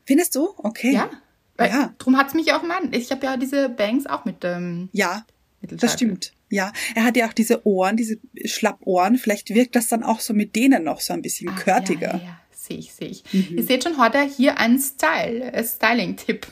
[0.06, 0.50] Findest du?
[0.58, 0.94] Okay.
[0.94, 1.10] Ja.
[1.58, 1.94] Weil, ja.
[1.98, 2.82] Drum hat's mich auch mal.
[2.92, 4.38] Ich habe ja diese Bangs auch mit.
[4.44, 5.26] Ähm, ja.
[5.62, 6.34] Das stimmt.
[6.50, 9.18] Ja, er hat ja auch diese Ohren, diese Schlappohren.
[9.18, 12.14] Vielleicht wirkt das dann auch so mit denen noch so ein bisschen Ach, körtiger.
[12.14, 13.24] Ja, ja, sehe ich, sehe ich.
[13.34, 13.58] Mhm.
[13.58, 16.48] Ihr seht schon heute hier ein Style, ein Styling-Tipp.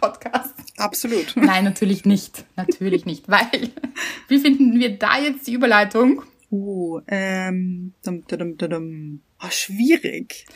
[0.00, 0.54] Podcast.
[0.76, 1.32] Absolut.
[1.36, 2.44] Nein, natürlich nicht.
[2.56, 3.28] Natürlich nicht.
[3.28, 3.70] Weil,
[4.28, 6.22] wie finden wir da jetzt die Überleitung?
[6.50, 9.20] Uh, ähm, dum, dum, dum.
[9.42, 10.46] Oh, schwierig.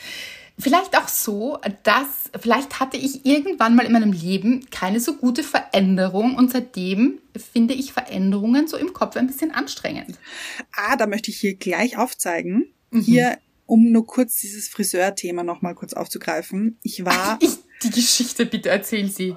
[0.61, 5.45] Vielleicht auch so, dass vielleicht hatte ich irgendwann mal in meinem Leben keine so gute
[5.45, 7.21] Veränderung und seitdem
[7.53, 10.19] finde ich Veränderungen so im Kopf ein bisschen anstrengend.
[10.73, 12.73] Ah, da möchte ich hier gleich aufzeigen.
[12.91, 13.01] Mhm.
[13.01, 16.79] Hier, um nur kurz dieses Friseurthema nochmal kurz aufzugreifen.
[16.83, 17.39] Ich war.
[17.41, 19.37] Ich die Geschichte, bitte erzähl sie.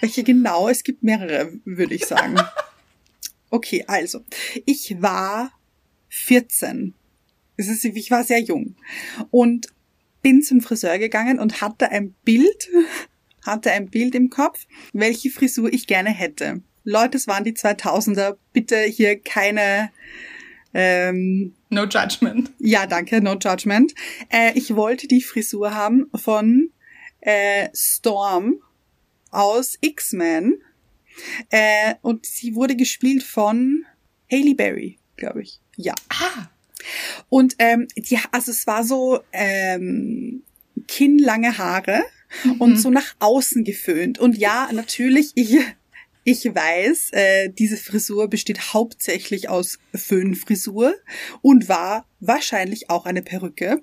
[0.00, 0.68] Welche genau?
[0.68, 2.36] Es gibt mehrere, würde ich sagen.
[3.52, 4.20] Okay, also,
[4.64, 5.50] ich war
[6.08, 6.94] 14.
[7.56, 8.76] Es ist, ich war sehr jung
[9.32, 9.66] und
[10.22, 12.68] bin zum Friseur gegangen und hatte ein Bild,
[13.44, 16.62] hatte ein Bild im Kopf, welche Frisur ich gerne hätte.
[16.84, 18.36] Leute, es waren die 2000er.
[18.52, 19.90] Bitte hier keine
[20.72, 22.52] ähm, No Judgment.
[22.58, 23.94] Ja, danke, No Judgment.
[24.28, 26.70] Äh, ich wollte die Frisur haben von
[27.20, 28.62] äh, Storm
[29.30, 30.62] aus X-Men.
[31.50, 33.84] Äh, und sie wurde gespielt von
[34.30, 35.60] Haley Berry, glaube ich.
[35.76, 35.94] Ja.
[36.08, 36.48] Ah.
[37.28, 40.42] Und ähm, ja, also es war so ähm,
[40.88, 42.02] kinnlange Haare
[42.44, 42.52] mhm.
[42.60, 44.18] und so nach außen geföhnt.
[44.18, 45.58] Und ja, natürlich, ich
[46.24, 50.94] ich weiß, äh, diese Frisur besteht hauptsächlich aus Föhnfrisur
[51.40, 53.82] und war wahrscheinlich auch eine Perücke.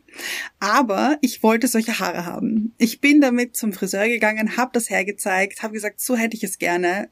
[0.60, 2.74] Aber ich wollte solche Haare haben.
[2.78, 6.60] Ich bin damit zum Friseur gegangen, habe das hergezeigt, habe gesagt, so hätte ich es
[6.60, 7.10] gerne.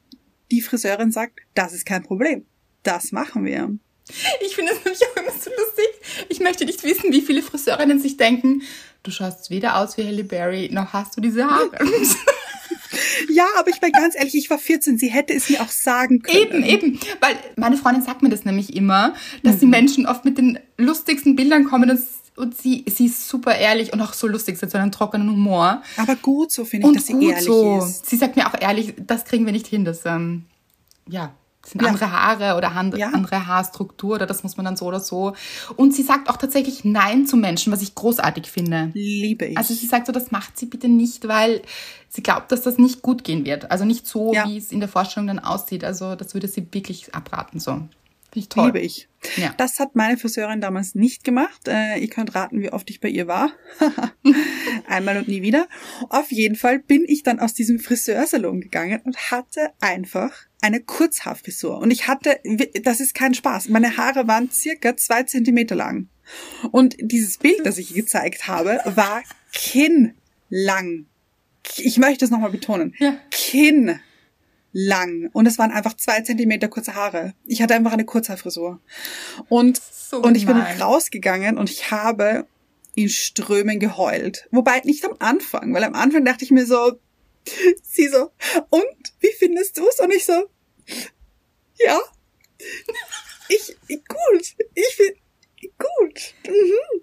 [0.51, 2.45] Die Friseurin sagt, das ist kein Problem.
[2.83, 3.75] Das machen wir.
[4.41, 6.27] Ich finde es nämlich auch immer so lustig.
[6.29, 8.61] Ich möchte nicht wissen, wie viele Friseurinnen sich denken,
[9.01, 11.79] du schaust weder aus wie Halle Berry, noch hast du diese Haare.
[13.29, 16.21] Ja, aber ich bin ganz ehrlich, ich war 14, sie hätte es mir auch sagen
[16.21, 16.63] können.
[16.63, 16.99] Eben, eben.
[17.19, 19.59] Weil meine Freundin sagt mir das nämlich immer, dass mhm.
[19.59, 21.99] die Menschen oft mit den lustigsten Bildern kommen und,
[22.35, 25.29] und sie, sie ist super ehrlich und auch so lustig, sie hat so einen trockenen
[25.29, 25.81] Humor.
[25.97, 27.79] Aber gut so, finde ich, und dass sie ehrlich so.
[27.79, 28.05] ist.
[28.05, 30.45] Sie sagt mir auch ehrlich, das kriegen wir nicht hin, das, ähm,
[31.07, 31.33] ja,
[31.65, 31.89] sind ja.
[31.89, 33.09] andere Haare oder hand, ja.
[33.09, 35.35] andere Haarstruktur oder das muss man dann so oder so.
[35.75, 38.91] Und sie sagt auch tatsächlich Nein zu Menschen, was ich großartig finde.
[38.93, 39.57] Liebe ich.
[39.57, 41.61] Also sie sagt so, das macht sie bitte nicht, weil
[42.07, 43.71] sie glaubt, dass das nicht gut gehen wird.
[43.71, 44.47] Also nicht so, ja.
[44.47, 45.83] wie es in der Vorstellung dann aussieht.
[45.83, 47.81] Also das würde sie wirklich abraten so.
[48.35, 48.65] Ich toll.
[48.67, 49.07] Liebe ich.
[49.37, 49.53] Ja.
[49.57, 51.67] Das hat meine Friseurin damals nicht gemacht.
[51.67, 53.51] Äh, ihr könnt raten, wie oft ich bei ihr war.
[54.87, 55.67] Einmal und nie wieder.
[56.09, 60.33] Auf jeden Fall bin ich dann aus diesem Friseursalon gegangen und hatte einfach
[60.65, 61.77] eine Kurzhaarfrisur.
[61.77, 62.39] Und ich hatte,
[62.81, 66.09] das ist kein Spaß, meine Haare waren circa zwei Zentimeter lang.
[66.71, 69.23] Und dieses Bild, das ich gezeigt habe, war
[69.53, 71.05] kinnlang.
[71.77, 72.95] Ich möchte es nochmal betonen.
[72.97, 73.17] Ja.
[73.29, 73.99] Kinn
[74.71, 75.29] lang.
[75.33, 77.33] Und es waren einfach zwei Zentimeter kurze Haare.
[77.45, 78.81] Ich hatte einfach eine Kurzhaarfrisur.
[79.47, 82.47] Und, so und ich bin rausgegangen und ich habe
[82.95, 84.47] in Strömen geheult.
[84.51, 86.99] Wobei nicht am Anfang, weil am Anfang dachte ich mir so,
[87.83, 88.31] sie so,
[88.69, 89.99] und wie findest du es?
[89.99, 90.49] Und ich so,
[91.79, 91.99] ja,
[93.49, 95.19] ich, gut, ich finde,
[95.77, 96.33] gut.
[96.47, 97.01] Mhm.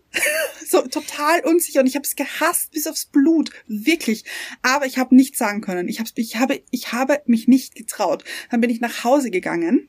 [0.67, 4.25] So total unsicher und ich habe es gehasst bis aufs Blut, wirklich.
[4.63, 5.89] Aber ich habe nichts sagen können.
[5.89, 8.25] Ich habe, ich habe, ich habe mich nicht getraut.
[8.51, 9.89] Dann bin ich nach Hause gegangen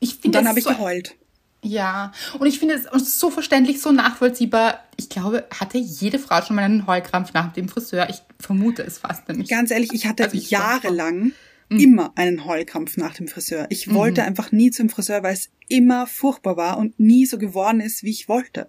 [0.00, 1.16] Ich Und finde dann habe ich so, geheult.
[1.62, 4.84] Ja, und ich finde es so verständlich, so nachvollziehbar.
[4.96, 8.08] Ich glaube, hatte jede Frau schon mal einen Heulkrampf nach dem Friseur.
[8.10, 9.48] Ich vermute es fast nämlich.
[9.48, 11.32] Ganz ehrlich, ich hatte Also ich- jahrelang
[11.74, 11.80] Mhm.
[11.80, 13.66] immer einen Heulkrampf nach dem Friseur.
[13.70, 17.80] Ich wollte einfach nie zum Friseur, weil es immer furchtbar war und nie so geworden
[17.80, 18.68] ist, wie ich wollte.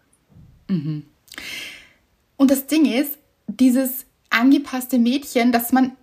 [2.38, 5.96] Und das Ding ist, dieses angepasste Mädchen, dass man,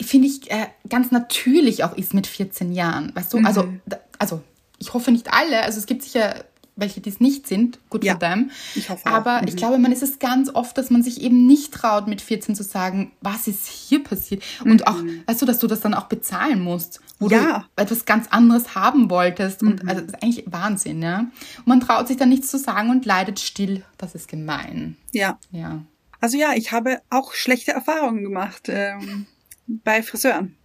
[0.00, 3.14] finde ich, äh, ganz natürlich auch ist mit 14 Jahren.
[3.14, 4.42] Weißt du, also, da, also
[4.78, 6.44] ich hoffe nicht alle, also es gibt sicher
[6.76, 8.50] welche, die es nicht sind, gut Ja, für them.
[8.74, 9.06] ich hoffe.
[9.06, 9.48] Aber Mhm.
[9.48, 12.54] ich glaube, man ist es ganz oft, dass man sich eben nicht traut, mit 14
[12.56, 14.42] zu sagen, was ist hier passiert?
[14.64, 17.32] Und auch, weißt du, dass du das dann auch bezahlen musst, wo Mhm.
[17.32, 17.64] Ja.
[17.76, 19.62] du etwas ganz anderes haben wolltest.
[19.62, 21.20] Und also, das ist eigentlich Wahnsinn, ja.
[21.58, 23.84] Und man traut sich dann nichts zu sagen und leidet still.
[23.98, 24.96] Das ist gemein.
[25.12, 25.38] Ja.
[25.52, 25.82] Ja.
[26.20, 29.26] Also ja, ich habe auch schlechte Erfahrungen gemacht ähm,
[29.66, 30.56] bei Friseuren.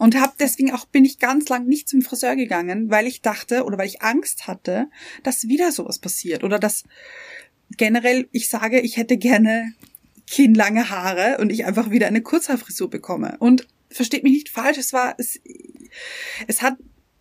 [0.00, 3.64] Und hab deswegen auch bin ich ganz lang nicht zum Friseur gegangen, weil ich dachte
[3.64, 4.88] oder weil ich Angst hatte,
[5.24, 6.84] dass wieder sowas passiert oder dass
[7.76, 9.74] generell ich sage, ich hätte gerne
[10.26, 13.36] kinnlange Haare und ich einfach wieder eine Kurzhaarfrisur bekomme.
[13.40, 15.38] Und versteht mich nicht falsch, es war es,
[16.46, 16.78] es hat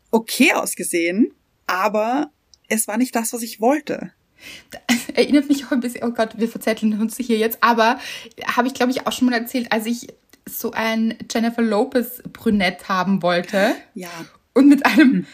[0.09, 1.33] okay ausgesehen,
[1.67, 2.31] aber
[2.69, 4.13] es war nicht das, was ich wollte.
[5.15, 7.99] erinnert mich auch ein bisschen, oh Gott, wir verzetteln uns hier jetzt, aber
[8.45, 10.07] habe ich, glaube ich, auch schon mal erzählt, als ich
[10.49, 14.09] so ein Jennifer Lopez Brünett haben wollte Ja.
[14.53, 15.25] und mit einem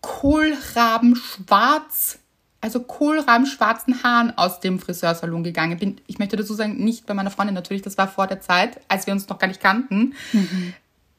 [0.00, 2.18] Kohlrabenschwarz,
[2.60, 6.00] also Kohlrabenschwarzen Haaren aus dem Friseursalon gegangen bin.
[6.06, 9.06] Ich möchte dazu sagen, nicht bei meiner Freundin natürlich, das war vor der Zeit, als
[9.06, 10.14] wir uns noch gar nicht kannten.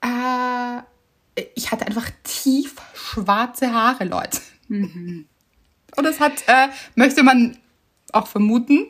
[0.01, 0.81] Äh,
[1.55, 4.39] ich hatte einfach tief schwarze Haare, Leute.
[4.69, 5.25] Und
[6.05, 7.57] es hat, äh, möchte man
[8.11, 8.85] auch vermuten,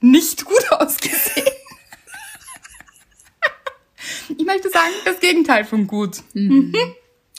[0.00, 1.46] nicht gut ausgesehen.
[4.36, 6.22] Ich möchte sagen, das Gegenteil von gut.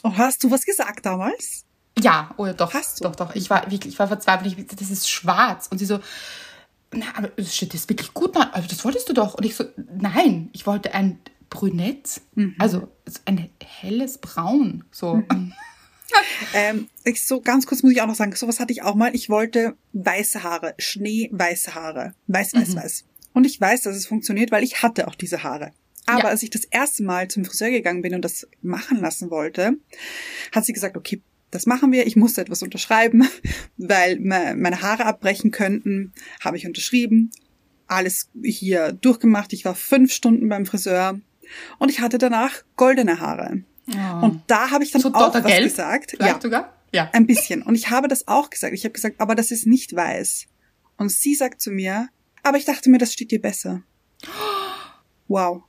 [0.02, 1.64] Oh, hast du was gesagt damals?
[1.98, 2.72] Ja, oder doch.
[2.74, 3.04] Hast du?
[3.04, 3.34] Doch, doch.
[3.34, 4.56] Ich war wirklich, ich war verzweifelt.
[4.56, 5.66] Ich, das ist schwarz.
[5.68, 5.98] Und sie so,
[6.92, 8.32] na, aber das steht das wirklich gut.
[8.34, 9.34] Na, also das wolltest du doch.
[9.34, 9.64] Und ich so,
[9.98, 11.18] nein, ich wollte ein
[11.50, 12.20] Brünett.
[12.58, 14.84] Also so ein helles Braun.
[14.92, 15.22] So.
[16.54, 19.14] Ähm, ich so ganz kurz muss ich auch noch sagen, sowas hatte ich auch mal.
[19.14, 22.76] Ich wollte weiße Haare, schneeweiße Haare, weiß, weiß, Mhm.
[22.76, 23.04] weiß.
[23.32, 25.72] Und ich weiß, dass es funktioniert, weil ich hatte auch diese Haare.
[26.06, 26.28] Aber Ja.
[26.28, 29.72] als ich das erste Mal zum Friseur gegangen bin und das machen lassen wollte,
[30.52, 32.06] hat sie gesagt, okay, das machen wir.
[32.06, 33.26] Ich musste etwas unterschreiben,
[33.76, 36.12] weil me- meine Haare abbrechen könnten.
[36.40, 37.30] Habe ich unterschrieben,
[37.88, 39.52] alles hier durchgemacht.
[39.52, 41.20] Ich war fünf Stunden beim Friseur
[41.78, 43.62] und ich hatte danach goldene Haare.
[44.20, 46.10] Und da habe ich dann so auch was gesagt.
[46.16, 46.76] Vielleicht sogar?
[46.92, 47.08] Ja.
[47.12, 47.62] Ein bisschen.
[47.62, 48.74] Und ich habe das auch gesagt.
[48.74, 50.46] Ich habe gesagt, aber das ist nicht weiß.
[50.96, 52.08] Und sie sagt zu mir,
[52.42, 53.82] aber ich dachte mir, das steht dir besser.
[55.28, 55.64] Wow.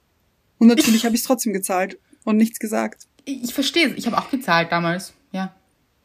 [0.59, 3.03] Und natürlich habe ich es trotzdem gezahlt und nichts gesagt.
[3.25, 3.93] Ich verstehe es.
[3.97, 5.13] Ich habe auch gezahlt damals.
[5.31, 5.53] Ja.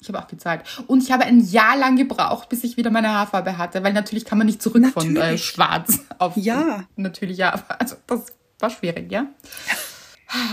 [0.01, 0.63] Ich habe auch gezahlt.
[0.89, 4.25] Und ich habe ein Jahr lang gebraucht, bis ich wieder meine Haarfarbe hatte, weil natürlich
[4.25, 5.45] kann man nicht zurück von äh, Natürlich.
[5.45, 6.85] schwarz auf Ja.
[6.97, 8.27] natürlich ja, aber also das
[8.59, 9.27] war schwierig, ja.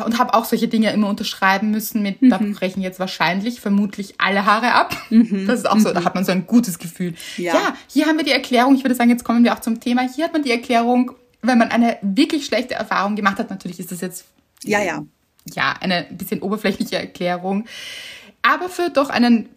[0.05, 2.53] Und habe auch solche Dinge immer unterschreiben müssen mit, da Mhm.
[2.53, 4.95] brechen jetzt wahrscheinlich vermutlich alle Haare ab.
[5.09, 7.11] Das ist auch so, da hat man so ein gutes Gefühl.
[7.37, 7.43] Mhm.
[7.45, 7.53] Ja.
[7.53, 10.01] ja, hier haben wir die Erklärung, ich würde sagen, jetzt kommen wir auch zum Thema.
[10.01, 13.91] Hier hat man die Erklärung, wenn man eine wirklich schlechte Erfahrung gemacht hat, natürlich ist
[13.91, 14.25] das jetzt
[14.63, 15.03] Ja, ja.
[15.53, 17.65] ja, eine bisschen oberflächliche Erklärung,
[18.41, 19.49] aber für doch einen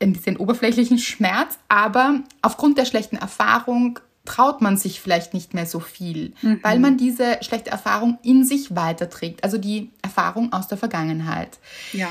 [0.00, 1.58] ein bisschen oberflächlichen Schmerz.
[1.68, 6.96] Aber aufgrund der schlechten Erfahrung traut man sich vielleicht nicht mehr so viel, weil man
[6.96, 11.58] diese schlechte Erfahrung in sich weiterträgt, also die Erfahrung aus der Vergangenheit.
[11.92, 12.08] Ja.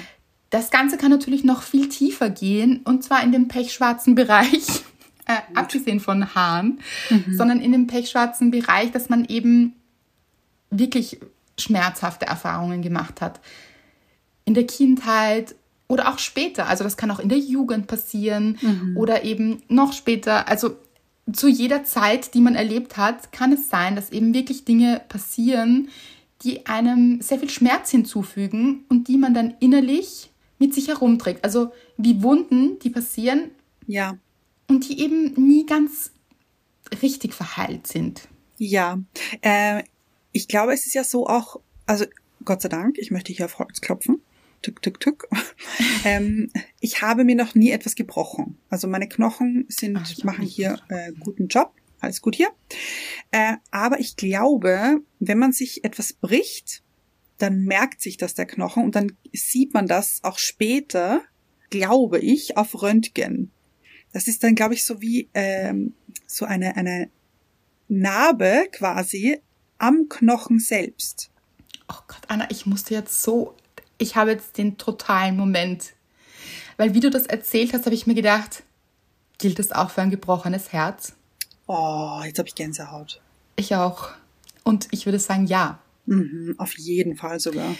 [0.49, 4.83] Das Ganze kann natürlich noch viel tiefer gehen und zwar in dem pechschwarzen Bereich,
[5.29, 6.79] äh, abgesehen von Haaren,
[7.31, 9.75] sondern in dem pechschwarzen Bereich, dass man eben
[10.71, 11.19] wirklich
[11.59, 13.39] schmerzhafte Erfahrungen gemacht hat.
[14.45, 15.53] In der Kindheit
[15.87, 16.67] oder auch später.
[16.67, 18.57] Also das kann auch in der Jugend passieren
[18.95, 20.47] oder eben noch später.
[20.47, 20.77] Also
[21.31, 25.89] zu jeder Zeit, die man erlebt hat, kann es sein, dass eben wirklich Dinge passieren,
[26.43, 31.43] die einem sehr viel Schmerz hinzufügen und die man dann innerlich mit sich herumträgt.
[31.43, 33.51] Also wie Wunden, die passieren
[33.85, 34.17] Ja.
[34.69, 36.11] Und die eben nie ganz
[37.01, 38.29] richtig verheilt sind.
[38.57, 38.99] Ja.
[39.41, 39.83] Äh,
[40.31, 42.05] ich glaube, es ist ja so auch, also
[42.45, 44.21] Gott sei Dank, ich möchte hier auf Holz klopfen.
[44.61, 45.27] Tück, tück, tück.
[46.05, 48.57] ähm, ich habe mir noch nie etwas gebrochen.
[48.69, 51.73] Also meine Knochen sind, Ach, machen hier äh, guten Job.
[52.01, 52.49] Alles gut hier.
[53.31, 56.83] Äh, aber ich glaube, wenn man sich etwas bricht,
[57.37, 61.23] dann merkt sich das der Knochen und dann sieht man das auch später,
[61.69, 63.51] glaube ich, auf Röntgen.
[64.13, 65.93] Das ist dann, glaube ich, so wie ähm,
[66.25, 67.09] so eine, eine
[67.87, 69.39] Narbe quasi
[69.77, 71.31] am Knochen selbst.
[71.87, 73.55] Oh Gott, Anna, ich musste jetzt so.
[73.97, 75.93] Ich habe jetzt den totalen Moment.
[76.77, 78.63] Weil wie du das erzählt hast, habe ich mir gedacht,
[79.37, 81.13] gilt das auch für ein gebrochenes Herz?
[81.67, 83.21] Oh, jetzt habe ich Gänsehaut.
[83.55, 84.11] Ich auch.
[84.63, 85.79] Und ich würde sagen, ja.
[86.05, 87.75] Mhm, auf jeden Fall sogar.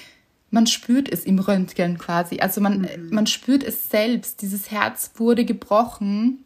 [0.52, 2.40] Man spürt es im Röntgen quasi.
[2.40, 3.10] Also man, mhm.
[3.12, 4.42] man spürt es selbst.
[4.42, 6.44] Dieses Herz wurde gebrochen.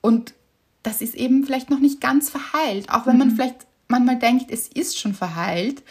[0.00, 0.34] Und
[0.82, 2.90] das ist eben vielleicht noch nicht ganz verheilt.
[2.90, 3.18] Auch wenn mhm.
[3.18, 5.82] man vielleicht manchmal denkt, es ist schon verheilt,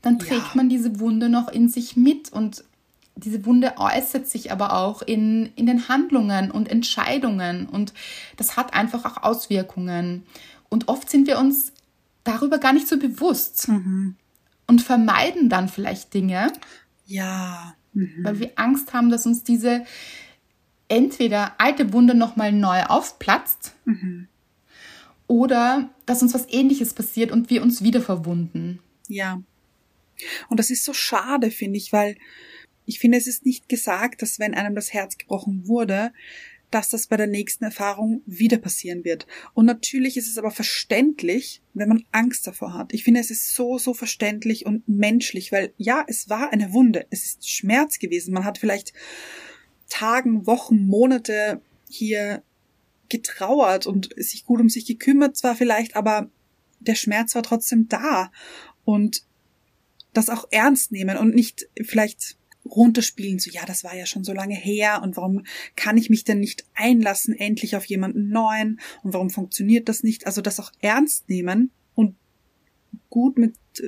[0.00, 0.50] dann trägt ja.
[0.54, 2.32] man diese Wunde noch in sich mit.
[2.32, 2.64] Und
[3.14, 7.66] diese Wunde äußert sich aber auch in, in den Handlungen und Entscheidungen.
[7.66, 7.92] Und
[8.36, 10.24] das hat einfach auch Auswirkungen.
[10.68, 11.72] Und oft sind wir uns
[12.24, 14.16] darüber gar nicht so bewusst mhm.
[14.66, 16.52] Und vermeiden dann vielleicht Dinge.
[17.06, 17.74] Ja.
[17.92, 18.18] Mhm.
[18.22, 19.84] Weil wir Angst haben, dass uns diese
[20.88, 24.28] entweder alte Wunde nochmal neu aufplatzt mhm.
[25.26, 28.78] oder dass uns was ähnliches passiert und wir uns wieder verwunden.
[29.08, 29.40] Ja.
[30.48, 32.16] Und das ist so schade, finde ich, weil
[32.84, 36.12] ich finde, es ist nicht gesagt, dass wenn einem das Herz gebrochen wurde,
[36.72, 39.26] dass das bei der nächsten Erfahrung wieder passieren wird.
[39.54, 42.92] Und natürlich ist es aber verständlich, wenn man Angst davor hat.
[42.92, 47.06] Ich finde, es ist so, so verständlich und menschlich, weil ja, es war eine Wunde,
[47.10, 48.32] es ist Schmerz gewesen.
[48.32, 48.92] Man hat vielleicht
[49.88, 52.42] Tagen, Wochen, Monate hier
[53.10, 56.30] getrauert und sich gut um sich gekümmert zwar vielleicht, aber
[56.80, 58.32] der Schmerz war trotzdem da.
[58.84, 59.24] Und
[60.14, 64.32] das auch ernst nehmen und nicht vielleicht runterspielen, so ja, das war ja schon so
[64.32, 65.44] lange her und warum
[65.76, 70.26] kann ich mich denn nicht einlassen endlich auf jemanden neuen und warum funktioniert das nicht?
[70.26, 72.16] Also das auch ernst nehmen und
[73.10, 73.82] gut mit äh,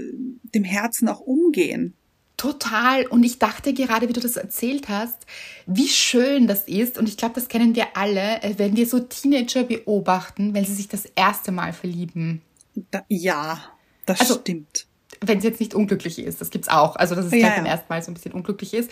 [0.54, 1.94] dem Herzen auch umgehen.
[2.36, 3.06] Total.
[3.06, 5.24] Und ich dachte gerade, wie du das erzählt hast,
[5.66, 6.98] wie schön das ist.
[6.98, 10.74] Und ich glaube, das kennen wir alle, äh, wenn wir so Teenager beobachten, wenn sie
[10.74, 12.42] sich das erste Mal verlieben.
[12.90, 13.62] Da, ja,
[14.04, 14.88] das also, stimmt
[15.20, 16.40] wenn es jetzt nicht unglücklich ist.
[16.40, 16.96] Das gibt's auch.
[16.96, 17.56] Also, dass es ja, gleich ja.
[17.56, 18.90] beim ersten Mal so ein bisschen unglücklich ist.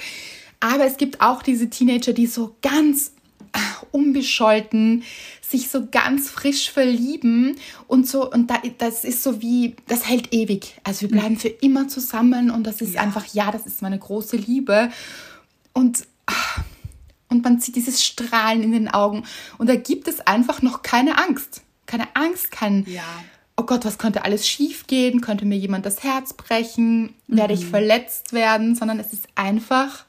[0.60, 3.12] Aber es gibt auch diese Teenager, die so ganz
[3.52, 3.58] äh,
[3.90, 5.02] unbescholten
[5.42, 7.56] sich so ganz frisch verlieben
[7.86, 11.48] und so und da, das ist so wie das hält ewig also wir bleiben für
[11.48, 13.02] immer zusammen und das ist ja.
[13.02, 14.90] einfach ja das ist meine große Liebe
[15.74, 16.62] und ah,
[17.28, 19.24] und man sieht dieses Strahlen in den Augen
[19.58, 23.04] und da gibt es einfach noch keine Angst keine Angst kein ja
[23.56, 25.20] oh Gott, was könnte alles schiefgehen?
[25.20, 27.14] Könnte mir jemand das Herz brechen?
[27.28, 27.70] Werde ich mhm.
[27.70, 28.74] verletzt werden?
[28.74, 30.06] Sondern es ist einfach,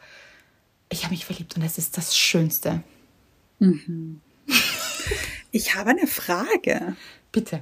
[0.90, 2.84] ich habe mich verliebt und es ist das Schönste.
[3.60, 4.22] Mhm.
[5.56, 6.98] Ich habe eine Frage.
[7.32, 7.62] Bitte.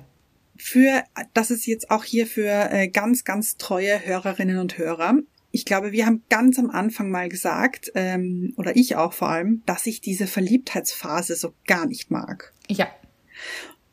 [0.58, 5.16] Für, das ist jetzt auch hier für äh, ganz, ganz treue Hörerinnen und Hörer.
[5.52, 9.62] Ich glaube, wir haben ganz am Anfang mal gesagt, ähm, oder ich auch vor allem,
[9.66, 12.54] dass ich diese Verliebtheitsphase so gar nicht mag.
[12.70, 12.88] Ja.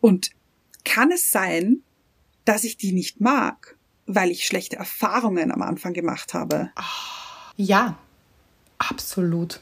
[0.01, 0.31] Und
[0.89, 1.83] kann es sein,
[2.45, 6.71] dass ich die nicht mag, weil ich schlechte Erfahrungen am Anfang gemacht habe.
[7.57, 7.99] Ja,
[8.79, 9.61] absolut.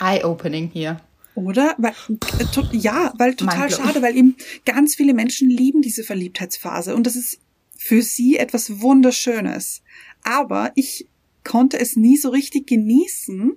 [0.00, 1.00] Eye-opening hier.
[1.34, 1.74] Oder?
[1.76, 1.92] Weil,
[2.38, 7.16] äh, ja, weil total schade, weil eben ganz viele Menschen lieben diese Verliebtheitsphase und das
[7.16, 7.38] ist
[7.76, 9.82] für sie etwas Wunderschönes.
[10.22, 11.06] Aber ich
[11.44, 13.52] konnte es nie so richtig genießen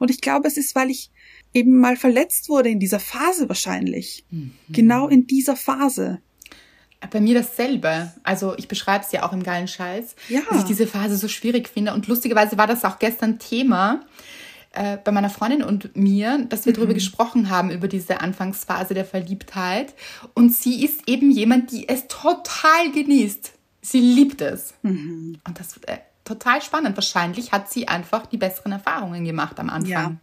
[0.00, 1.12] und ich glaube, es ist, weil ich
[1.54, 4.24] eben mal verletzt wurde in dieser Phase wahrscheinlich.
[4.30, 4.52] Mhm.
[4.68, 6.20] Genau in dieser Phase
[7.08, 8.12] bei mir dasselbe.
[8.22, 10.40] Also ich beschreibe es ja auch im geilen Scheiß, ja.
[10.48, 11.94] dass ich diese Phase so schwierig finde.
[11.94, 14.00] Und lustigerweise war das auch gestern Thema
[14.72, 16.76] äh, bei meiner Freundin und mir, dass wir mhm.
[16.76, 19.94] darüber gesprochen haben, über diese Anfangsphase der Verliebtheit.
[20.34, 23.52] Und sie ist eben jemand, die es total genießt.
[23.82, 24.74] Sie liebt es.
[24.82, 25.38] Mhm.
[25.46, 26.96] Und das äh, total spannend.
[26.96, 29.90] Wahrscheinlich hat sie einfach die besseren Erfahrungen gemacht am Anfang.
[29.90, 30.16] Ja.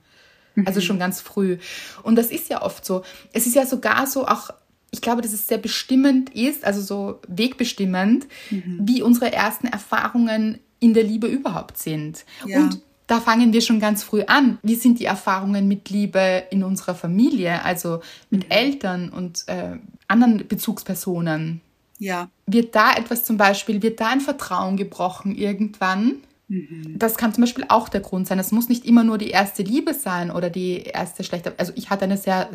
[0.55, 0.67] Mhm.
[0.67, 1.57] Also schon ganz früh.
[2.03, 3.03] Und das ist ja oft so.
[3.33, 4.51] Es ist ja sogar so auch
[4.91, 8.79] ich glaube, dass es sehr bestimmend ist, also so wegbestimmend, mhm.
[8.83, 12.25] wie unsere ersten Erfahrungen in der Liebe überhaupt sind.
[12.45, 12.59] Ja.
[12.59, 14.59] Und da fangen wir schon ganz früh an.
[14.63, 18.51] Wie sind die Erfahrungen mit Liebe in unserer Familie, also mit mhm.
[18.51, 21.61] Eltern und äh, anderen Bezugspersonen?
[21.99, 22.29] Ja.
[22.45, 26.17] Wird da etwas zum Beispiel, wird da ein Vertrauen gebrochen irgendwann?
[26.47, 26.95] Mhm.
[26.97, 28.39] Das kann zum Beispiel auch der Grund sein.
[28.39, 31.53] Es muss nicht immer nur die erste Liebe sein oder die erste schlechte.
[31.57, 32.49] Also ich hatte eine sehr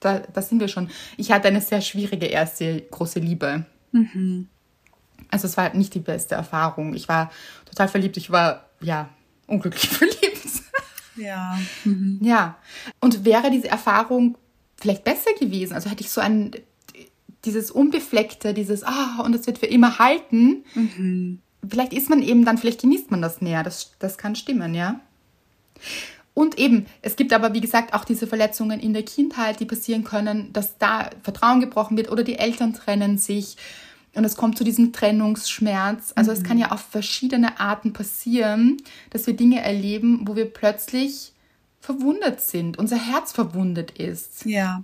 [0.00, 0.90] da, da sind wir schon.
[1.16, 3.64] Ich hatte eine sehr schwierige erste große Liebe.
[3.92, 4.48] Mhm.
[5.30, 6.94] Also es war halt nicht die beste Erfahrung.
[6.94, 7.30] Ich war
[7.66, 8.16] total verliebt.
[8.16, 9.08] Ich war, ja,
[9.46, 10.20] unglücklich verliebt.
[11.16, 11.58] Ja.
[11.84, 12.18] Mhm.
[12.22, 12.56] Ja.
[13.00, 14.36] Und wäre diese Erfahrung
[14.76, 15.74] vielleicht besser gewesen?
[15.74, 16.52] Also hätte ich so ein,
[17.44, 20.64] dieses Unbefleckte, dieses, ah, oh, und das wird für immer halten.
[20.74, 21.40] Mhm.
[21.68, 23.62] Vielleicht ist man eben dann, vielleicht genießt man das mehr.
[23.62, 25.00] Das, das kann stimmen, ja.
[26.34, 30.04] Und eben, es gibt aber, wie gesagt, auch diese Verletzungen in der Kindheit, die passieren
[30.04, 33.56] können, dass da Vertrauen gebrochen wird oder die Eltern trennen sich
[34.14, 36.12] und es kommt zu diesem Trennungsschmerz.
[36.14, 36.36] Also mhm.
[36.36, 38.78] es kann ja auf verschiedene Arten passieren,
[39.10, 41.32] dass wir Dinge erleben, wo wir plötzlich
[41.80, 44.44] verwundet sind, unser Herz verwundet ist.
[44.44, 44.82] Ja.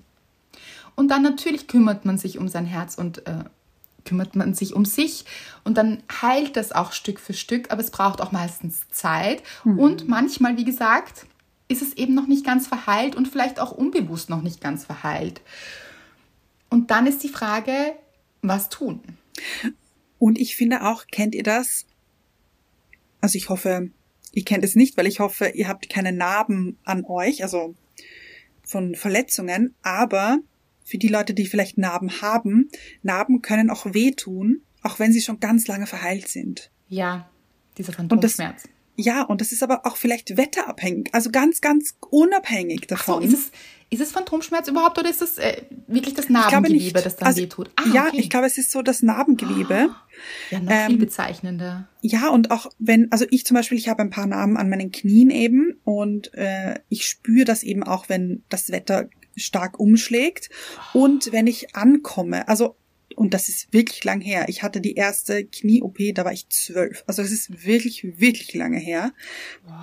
[0.95, 3.45] Und dann natürlich kümmert man sich um sein Herz und äh,
[4.05, 5.25] kümmert man sich um sich
[5.65, 9.79] und dann heilt das auch Stück für Stück, aber es braucht auch meistens Zeit Mhm.
[9.79, 11.27] und manchmal, wie gesagt,
[11.69, 15.41] ist es eben noch nicht ganz verheilt und vielleicht auch unbewusst noch nicht ganz verheilt.
[16.71, 17.95] Und dann ist die Frage,
[18.43, 19.01] was tun?
[20.19, 21.87] Und ich finde auch, kennt ihr das?
[23.21, 23.91] Also ich hoffe,
[24.33, 27.75] ihr kennt es nicht, weil ich hoffe, ihr habt keine Narben an euch, also
[28.63, 30.39] von Verletzungen, aber
[30.85, 32.69] für die Leute, die vielleicht Narben haben,
[33.03, 36.71] Narben können auch wehtun, auch wenn sie schon ganz lange verheilt sind.
[36.89, 37.29] Ja,
[37.77, 38.65] dieser das- Phantomschmerz.
[38.97, 43.23] Ja, und das ist aber auch vielleicht wetterabhängig, also ganz, ganz unabhängig Ach so, davon.
[43.23, 43.51] ist es,
[43.91, 47.71] ist es Phantomschmerz überhaupt oder ist es äh, wirklich das Narbengewebe, das dann Also, wehtut?
[47.77, 48.17] Ah, ja, okay.
[48.19, 49.91] ich glaube, es ist so das Narbengewebe.
[50.51, 51.89] ja, noch viel ähm, bezeichnender.
[52.01, 54.91] Ja, und auch wenn, also ich zum Beispiel, ich habe ein paar Narben an meinen
[54.93, 60.49] Knien eben und äh, ich spüre das eben auch, wenn das Wetter stark umschlägt
[60.95, 62.49] und wenn ich ankomme.
[62.49, 62.77] Also,
[63.17, 64.45] und das ist wirklich lang her.
[64.49, 67.03] Ich hatte die erste Knie-OP, da war ich zwölf.
[67.07, 69.13] Also das ist wirklich, wirklich lange her.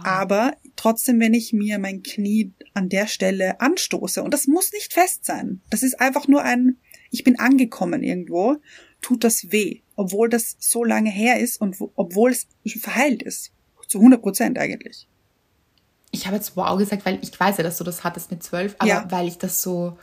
[0.04, 4.94] Aber trotzdem, wenn ich mir mein Knie an der Stelle anstoße, und das muss nicht
[4.94, 6.78] fest sein, das ist einfach nur ein,
[7.10, 8.58] ich bin angekommen irgendwo,
[9.02, 13.24] tut das weh, obwohl das so lange her ist und wo, obwohl es schon verheilt
[13.24, 13.52] ist.
[13.88, 15.08] Zu 100 Prozent eigentlich.
[16.12, 18.76] Ich habe jetzt wow gesagt, weil ich weiß ja, dass du das hattest mit zwölf,
[18.78, 19.08] aber Ja.
[19.10, 19.98] weil ich das so.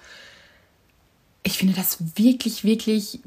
[1.43, 3.21] Ich finde das wirklich, wirklich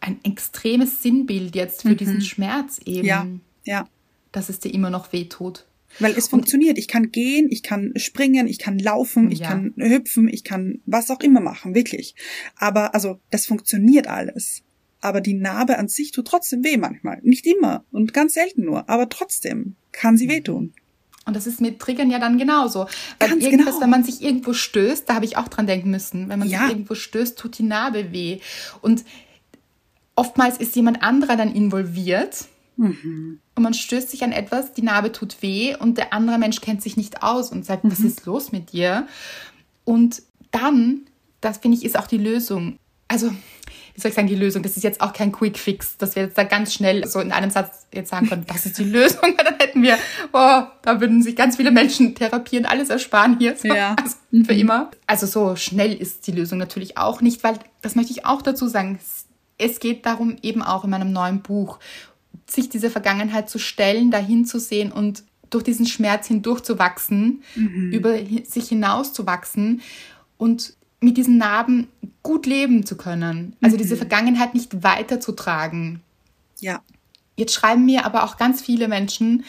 [0.00, 3.06] ein extremes Sinnbild jetzt für diesen Schmerz eben, Mhm.
[3.06, 3.26] Ja,
[3.64, 3.88] ja.
[4.32, 5.66] dass es dir immer noch wehtut.
[5.98, 6.78] Weil es funktioniert.
[6.78, 9.48] Ich kann gehen, ich kann springen, ich kann laufen, ich Ja.
[9.48, 12.14] kann hüpfen, ich kann was auch immer machen, wirklich.
[12.56, 14.62] Aber also, das funktioniert alles.
[15.02, 17.20] Aber die Narbe an sich tut trotzdem weh manchmal.
[17.22, 20.18] Nicht immer und ganz selten nur, aber trotzdem kann Mhm.
[20.18, 20.72] sie wehtun.
[21.24, 22.86] Und das ist mit Triggern ja dann genauso.
[23.20, 23.80] Weil Ganz irgendwas, genau.
[23.82, 26.28] wenn man sich irgendwo stößt, da habe ich auch dran denken müssen.
[26.28, 26.62] Wenn man Ja.
[26.62, 28.40] sich irgendwo stößt, tut die Narbe weh.
[28.80, 29.04] Und
[30.16, 32.46] oftmals ist jemand anderer dann involviert.
[32.76, 33.38] Mhm.
[33.54, 36.82] Und man stößt sich an etwas, die Narbe tut weh und der andere Mensch kennt
[36.82, 38.06] sich nicht aus und sagt, was Mhm.
[38.06, 39.06] ist los mit dir?
[39.84, 41.02] Und dann,
[41.40, 42.76] das finde ich, ist auch die Lösung.
[43.08, 43.30] Also,
[43.94, 46.22] wie soll ich sagen, die Lösung, das ist jetzt auch kein Quick Fix, dass wir
[46.24, 49.34] jetzt da ganz schnell so in einem Satz jetzt sagen können, das ist die Lösung,
[49.36, 49.98] dann hätten wir,
[50.32, 53.94] oh, da würden sich ganz viele Menschen therapieren, alles ersparen hier, so, Ja.
[54.02, 54.90] also für immer.
[55.06, 58.66] Also so schnell ist die Lösung natürlich auch nicht, weil, das möchte ich auch dazu
[58.66, 59.26] sagen, es-
[59.78, 61.78] geht darum, eben auch in meinem neuen Buch,
[62.50, 67.42] sich dieser Vergangenheit zu stellen, dahin zu sehen und durch diesen Schmerz hindurchzuwachsen,
[67.92, 69.82] über hi- sich hinauszuwachsen
[70.38, 71.88] und mit diesen Narben
[72.22, 73.56] gut leben zu können.
[73.60, 76.00] Also diese Vergangenheit nicht weiterzutragen.
[76.60, 76.80] Ja.
[77.36, 79.44] Jetzt schreiben mir aber auch ganz viele Menschen,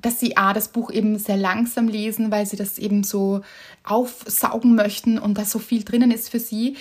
[0.00, 3.42] dass sie A, das Buch eben sehr langsam lesen, weil sie das eben so
[3.84, 6.76] aufsaugen möchten und da so viel drinnen ist für sie.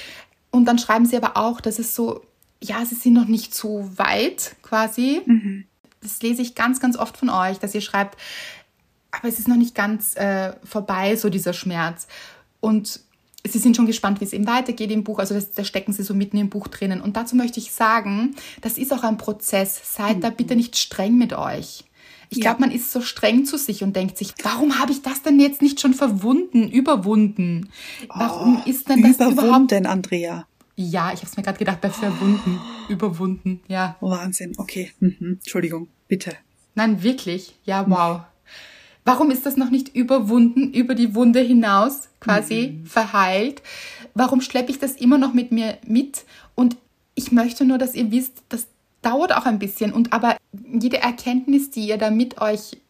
[0.51, 2.21] Und dann schreiben sie aber auch, dass es so,
[2.61, 5.21] ja, sie sind noch nicht so weit quasi.
[6.01, 8.17] Das lese ich ganz, ganz oft von euch, dass ihr schreibt,
[9.11, 12.07] aber es ist noch nicht ganz äh, vorbei, so dieser Schmerz.
[12.59, 13.01] Und
[13.47, 15.19] sie sind schon gespannt, wie es eben weitergeht im Buch.
[15.19, 17.01] Also das, da stecken sie so mitten im Buch drinnen.
[17.01, 19.79] Und dazu möchte ich sagen, das ist auch ein Prozess.
[19.95, 21.83] Seid da bitte nicht streng mit euch.
[22.29, 22.43] Ich Mhm.
[22.43, 22.49] Ja.
[22.51, 25.39] glaube, man ist so streng zu sich und denkt sich, warum habe ich das denn
[25.39, 27.69] jetzt nicht schon verwunden, überwunden?
[28.09, 29.33] Warum ist denn das überhaupt?
[29.33, 30.45] Überwunden, Andrea.
[30.75, 33.61] Ja, ich habe es mir gerade gedacht bei verwunden, überwunden.
[33.67, 34.53] Ja, Wahnsinn.
[34.57, 34.91] Okay.
[34.99, 35.37] Mhm.
[35.39, 35.87] Entschuldigung.
[36.07, 36.33] Bitte.
[36.75, 37.55] Nein, wirklich.
[37.63, 38.21] Ja, wow.
[39.07, 43.61] Warum ist das noch nicht überwunden, über die Wunde hinaus quasi verheilt?
[44.13, 46.25] Warum schleppe ich das immer noch mit mir mit?
[46.55, 46.75] Und
[47.15, 48.67] ich möchte nur, dass ihr wisst, das
[49.01, 49.93] dauert auch ein bisschen.
[49.93, 50.35] Und aber
[50.73, 52.81] jede Erkenntnis, die ihr da mit euch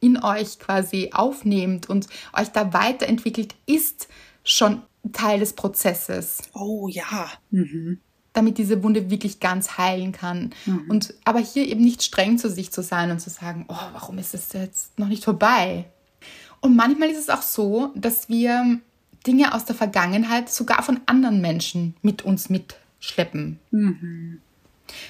[0.00, 4.08] in euch quasi aufnehmt und euch da weiterentwickelt, ist
[4.42, 7.30] schon Teil des Prozesses Oh ja.
[7.52, 8.00] Mhm.
[8.32, 10.50] Damit diese Wunde wirklich ganz heilen kann.
[10.88, 14.18] Und aber hier eben nicht streng zu sich zu sein und zu sagen, oh, warum
[14.18, 15.86] ist es jetzt noch nicht vorbei?
[16.60, 18.80] Und manchmal ist es auch so, dass wir
[19.26, 23.58] Dinge aus der Vergangenheit sogar von anderen Menschen mit uns mitschleppen.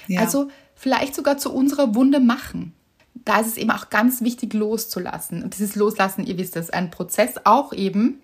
[0.07, 0.21] Ja.
[0.21, 2.73] Also vielleicht sogar zu unserer Wunde machen.
[3.25, 5.43] Da ist es eben auch ganz wichtig loszulassen.
[5.43, 8.19] Und dieses Loslassen, ihr wisst es, ein Prozess auch eben,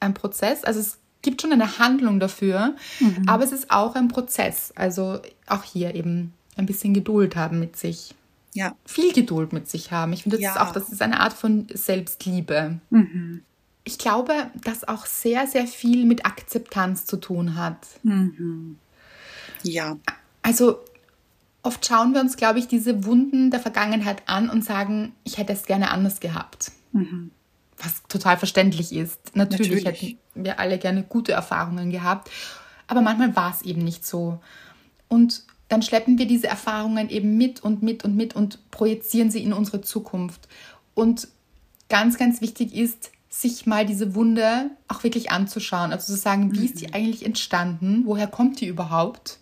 [0.00, 0.64] ein Prozess.
[0.64, 2.76] Also es gibt schon eine Handlung dafür,
[3.26, 4.72] aber es ist auch ein Prozess.
[4.76, 5.18] Also
[5.48, 8.14] auch hier eben ein bisschen Geduld haben mit sich.
[8.52, 8.76] ja.
[8.86, 10.12] Viel Geduld mit sich haben.
[10.12, 10.52] Ich finde, das Ja.
[10.52, 12.78] ist auch, das ist eine Art von Selbstliebe.
[13.82, 17.78] Ich glaube, dass auch sehr, sehr viel mit Akzeptanz zu tun hat.
[19.64, 19.96] Ja.
[20.42, 20.78] Also
[21.62, 25.52] oft schauen wir uns, glaube ich, diese Wunden der Vergangenheit an und sagen, ich hätte
[25.52, 26.70] es gerne anders gehabt.
[27.84, 29.18] Was total verständlich ist.
[29.34, 30.18] Natürlich, Natürlich.
[30.34, 32.30] hätten wir alle gerne gute Erfahrungen gehabt,
[32.86, 34.40] aber manchmal war es eben nicht so.
[35.08, 39.42] Und dann schleppen wir diese Erfahrungen eben mit und mit und mit und projizieren sie
[39.42, 40.48] in unsere Zukunft.
[40.94, 41.28] Und
[41.88, 45.92] ganz, ganz wichtig ist, sich mal diese Wunde auch wirklich anzuschauen.
[45.92, 48.02] Also zu sagen, wie ist die eigentlich entstanden?
[48.04, 49.38] Woher kommt die überhaupt?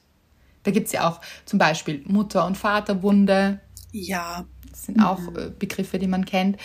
[0.63, 3.61] Da gibt es ja auch zum Beispiel Mutter- und Vaterwunde.
[3.91, 4.47] Ja.
[4.71, 6.57] Das sind auch äh, Begriffe, die man kennt.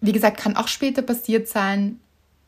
[0.00, 2.00] Wie gesagt, kann auch später passiert sein.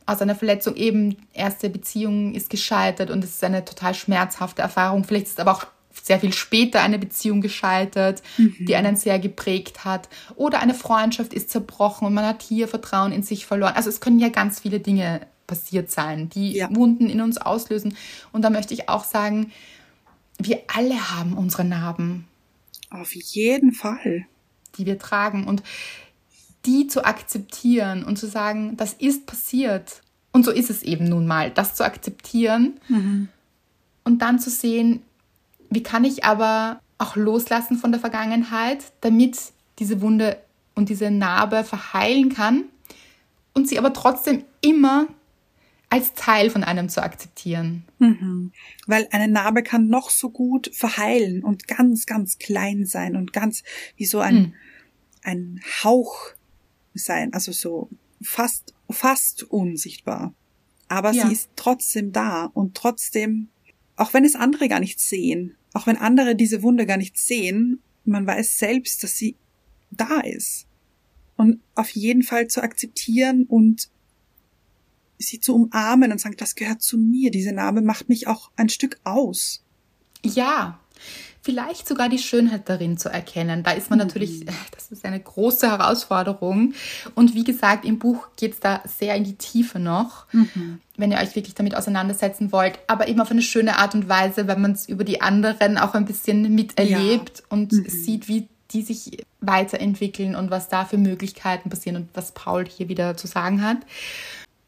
[0.06, 5.04] Aus einer Verletzung eben, erste Beziehung ist gescheitert und es ist eine total schmerzhafte Erfahrung.
[5.04, 5.66] Vielleicht ist aber auch
[6.02, 10.08] sehr viel später eine Beziehung gescheitert, die einen sehr geprägt hat.
[10.36, 13.74] Oder eine Freundschaft ist zerbrochen und man hat hier Vertrauen in sich verloren.
[13.74, 16.68] Also es können ja ganz viele Dinge passiert sein, die Ja.
[16.74, 17.96] Wunden in uns auslösen.
[18.32, 19.52] Und da möchte ich auch sagen,
[20.38, 22.26] wir alle haben unsere Narben,
[22.90, 24.26] Auf jeden Fall.
[24.78, 25.44] die wir tragen.
[25.44, 25.62] Und
[26.66, 30.02] die zu akzeptieren und zu sagen, das ist passiert.
[30.32, 32.78] Und so ist es eben nun mal, das zu akzeptieren
[34.04, 35.02] und dann zu sehen,
[35.70, 39.38] wie kann ich aber auch loslassen von der Vergangenheit, damit
[39.78, 40.38] diese Wunde
[40.74, 42.64] und diese Narbe verheilen kann
[43.54, 45.06] und sie aber trotzdem immer
[45.88, 47.84] als Teil von einem zu akzeptieren.
[48.86, 53.64] Weil eine Narbe kann noch so gut verheilen und ganz, ganz klein sein und ganz
[53.96, 54.54] wie so ein,
[55.24, 56.30] ein Hauch
[56.94, 57.88] sein, also so
[58.22, 60.34] fast, fast unsichtbar.
[60.88, 61.26] Aber Ja.
[61.26, 63.48] sie ist trotzdem da und trotzdem,
[63.96, 67.80] auch wenn es andere gar nicht sehen, auch wenn andere diese Wunde gar nicht sehen,
[68.04, 69.36] man weiß selbst, dass sie
[69.90, 70.66] da ist.
[71.36, 73.88] Und auf jeden Fall zu akzeptieren und
[75.18, 77.30] sie zu umarmen und sagen, das gehört zu mir.
[77.30, 79.62] Diese Narbe macht mich auch ein Stück aus.
[80.24, 80.80] Ja,
[81.42, 83.62] vielleicht sogar die Schönheit darin zu erkennen.
[83.62, 86.74] Da ist man natürlich, äh, das ist eine große Herausforderung.
[87.14, 90.26] Und wie gesagt, im Buch geht es da sehr in die Tiefe noch,
[90.96, 92.78] wenn ihr euch wirklich damit auseinandersetzen wollt.
[92.86, 95.94] Aber eben auf eine schöne Art und Weise, wenn man es über die anderen auch
[95.94, 101.96] ein bisschen miterlebt und sieht, wie die sich weiterentwickeln und was da für Möglichkeiten passieren
[101.96, 103.78] und was Paul hier wieder zu sagen hat.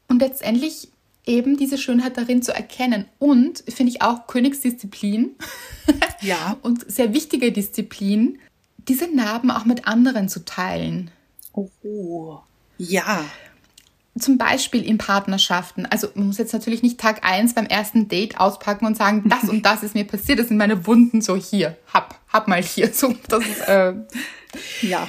[0.08, 0.88] Und letztendlich
[1.26, 3.06] eben diese Schönheit darin zu erkennen.
[3.18, 5.36] Und finde ich auch Königsdisziplin
[6.20, 6.56] Ja.
[6.62, 8.38] und sehr wichtige Disziplin,
[8.88, 11.10] diese Narben auch mit anderen zu teilen.
[11.52, 12.38] Oh.
[12.78, 13.24] Ja.
[14.18, 15.86] Zum Beispiel in Partnerschaften.
[15.86, 19.48] Also man muss jetzt natürlich nicht Tag eins beim ersten Date auspacken und sagen, das
[19.48, 22.92] und das ist mir passiert, das sind meine Wunden, so hier, hab, hab mal hier.
[22.92, 23.94] So, das ist, äh,
[24.82, 25.08] Ja.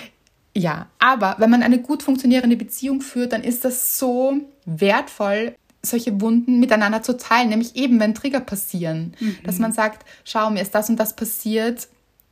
[0.55, 4.35] Ja, aber wenn man eine gut funktionierende Beziehung führt, dann ist das so
[4.65, 5.55] wertvoll,
[5.85, 10.61] solche Wunden miteinander zu teilen, nämlich eben, wenn Trigger passieren, dass man sagt, schau, mir
[10.61, 11.87] ist das und das passiert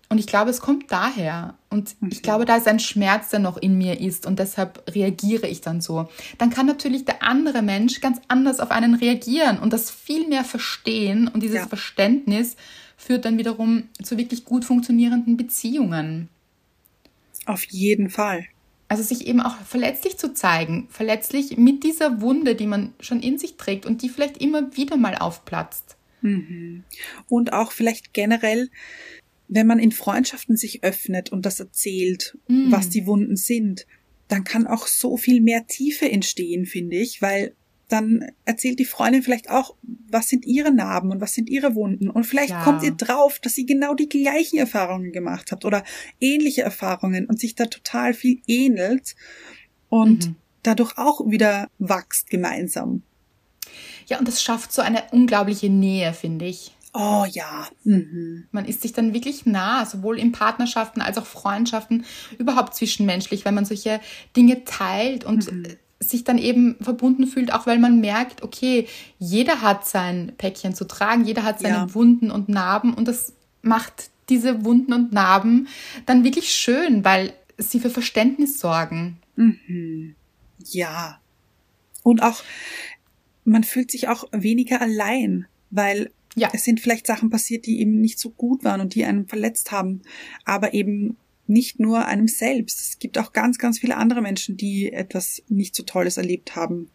[0.09, 3.57] und ich glaube, es kommt daher und ich glaube, da ist ein Schmerz, der noch
[3.57, 6.09] in mir ist und deshalb reagiere ich dann so.
[6.37, 10.43] Dann kann natürlich der andere Mensch ganz anders auf einen reagieren und das viel mehr
[10.43, 11.67] verstehen und dieses Ja.
[11.67, 12.55] Verständnis
[12.97, 16.29] führt dann wiederum zu wirklich gut funktionierenden Beziehungen.
[17.45, 18.45] Auf jeden Fall.
[18.91, 23.37] Also sich eben auch verletzlich zu zeigen, verletzlich mit dieser Wunde, die man schon in
[23.37, 25.95] sich trägt und die vielleicht immer wieder mal aufplatzt.
[27.29, 28.69] Und auch vielleicht generell,
[29.47, 32.37] wenn man in Freundschaften sich öffnet und das erzählt,
[32.69, 33.87] was die Wunden sind,
[34.27, 37.55] dann kann auch so viel mehr Tiefe entstehen, finde ich, weil
[37.91, 39.75] dann erzählt die Freundin vielleicht auch,
[40.09, 42.09] was sind ihre Narben und was sind ihre Wunden.
[42.09, 42.63] Und vielleicht Ja.
[42.63, 45.83] kommt ihr drauf, dass sie genau die gleichen Erfahrungen gemacht habt oder
[46.19, 49.15] ähnliche Erfahrungen und sich da total viel ähnelt
[49.89, 50.33] und
[50.63, 53.03] dadurch auch wieder wächst gemeinsam.
[54.07, 56.71] Ja, und das schafft so eine unglaubliche Nähe, finde ich.
[56.93, 57.67] Oh ja.
[57.83, 58.47] Mhm.
[58.51, 62.05] Man ist sich dann wirklich nah, sowohl in Partnerschaften als auch Freundschaften,
[62.37, 64.01] überhaupt zwischenmenschlich, wenn man solche
[64.35, 68.87] Dinge teilt und äh, sich dann eben verbunden fühlt, auch weil man merkt, okay,
[69.19, 71.93] jeder hat sein Päckchen zu tragen, jeder hat seine Ja.
[71.93, 75.67] Wunden und Narben und das macht diese Wunden und Narben
[76.07, 79.17] dann wirklich schön, weil sie für Verständnis sorgen.
[80.71, 81.19] Ja.
[82.03, 82.43] Und auch,
[83.45, 86.49] man fühlt sich auch weniger allein, weil Ja.
[86.53, 89.71] es sind vielleicht Sachen passiert, die eben nicht so gut waren und die einen verletzt
[89.71, 90.01] haben,
[90.45, 91.17] aber eben
[91.51, 92.79] nicht nur einem selbst.
[92.81, 96.89] Es gibt auch ganz, ganz viele andere Menschen, die etwas nicht so Tolles erlebt haben.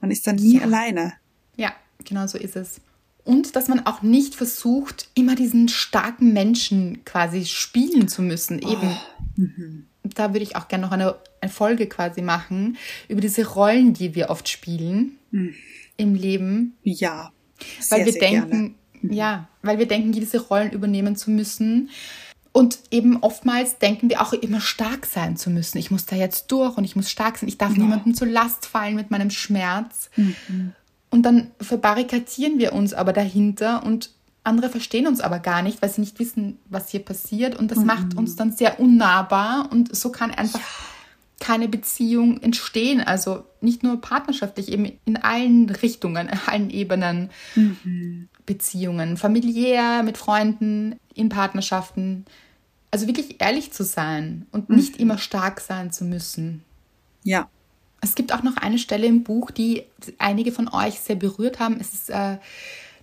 [0.00, 0.62] Man ist dann nie Ja.
[0.62, 1.14] alleine.
[1.56, 1.72] Ja,
[2.04, 2.80] genau so ist es.
[3.24, 8.60] Und dass man auch nicht versucht, immer diesen starken Menschen quasi spielen zu müssen.
[8.60, 8.96] Eben,
[10.04, 12.76] da würde ich auch gerne noch eine, eine Folge quasi machen
[13.08, 15.18] über diese Rollen, die wir oft spielen
[15.96, 16.74] im Leben.
[16.84, 17.32] Ja.
[17.58, 18.46] Weil Sehr, wir sehr gerne.
[18.46, 18.74] denken,
[19.14, 21.90] ja, weil wir denken, diese Rollen übernehmen zu müssen.
[22.56, 25.76] Und eben oftmals denken wir auch immer stark sein zu müssen.
[25.76, 27.50] Ich muss da jetzt durch und ich muss stark sein.
[27.50, 27.82] Ich darf ja.
[27.82, 30.08] niemandem zur Last fallen mit meinem Schmerz.
[30.16, 30.72] Mhm.
[31.10, 34.10] Und dann verbarrikadieren wir uns aber dahinter und
[34.42, 37.56] andere verstehen uns aber gar nicht, weil sie nicht wissen, was hier passiert.
[37.56, 37.86] Und das mhm.
[37.88, 39.68] macht uns dann sehr unnahbar.
[39.70, 40.66] Und so kann einfach ja.
[41.40, 43.02] keine Beziehung entstehen.
[43.02, 47.28] Also nicht nur partnerschaftlich, eben in allen Richtungen, in allen Ebenen.
[47.54, 48.30] Mhm.
[48.46, 52.24] Beziehungen, familiär, mit Freunden, in Partnerschaften.
[52.96, 54.76] Also wirklich ehrlich zu sein und mhm.
[54.76, 56.64] nicht immer stark sein zu müssen.
[57.24, 57.50] Ja.
[58.00, 59.84] Es gibt auch noch eine Stelle im Buch, die
[60.16, 61.76] einige von euch sehr berührt haben.
[61.78, 62.38] Es ist äh,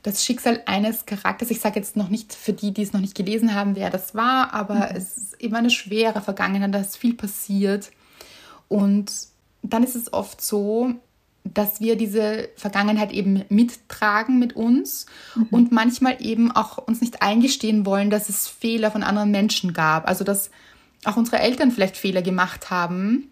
[0.01, 1.51] das Schicksal eines Charakters.
[1.51, 4.15] Ich sage jetzt noch nicht für die, die es noch nicht gelesen haben, wer das
[4.15, 4.95] war, aber mhm.
[4.95, 7.91] es ist immer eine schwere Vergangenheit, da ist viel passiert.
[8.69, 9.11] Und
[9.61, 10.95] dann ist es oft so,
[11.43, 15.47] dass wir diese Vergangenheit eben mittragen mit uns mhm.
[15.51, 20.07] und manchmal eben auch uns nicht eingestehen wollen, dass es Fehler von anderen Menschen gab.
[20.07, 20.51] Also dass
[21.03, 23.29] auch unsere Eltern vielleicht Fehler gemacht haben,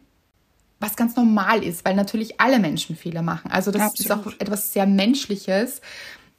[0.79, 3.51] was ganz normal ist, weil natürlich alle Menschen Fehler machen.
[3.51, 3.99] Also das Absolut.
[3.99, 5.81] ist auch etwas sehr Menschliches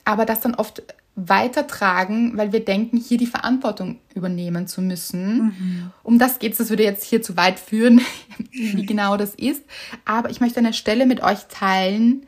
[0.05, 0.83] aber das dann oft
[1.15, 5.37] weitertragen, weil wir denken, hier die Verantwortung übernehmen zu müssen.
[5.37, 5.91] Mhm.
[6.03, 8.01] Um das geht es, das würde jetzt hier zu weit führen,
[8.51, 9.63] wie genau das ist.
[10.05, 12.27] Aber ich möchte eine Stelle mit euch teilen,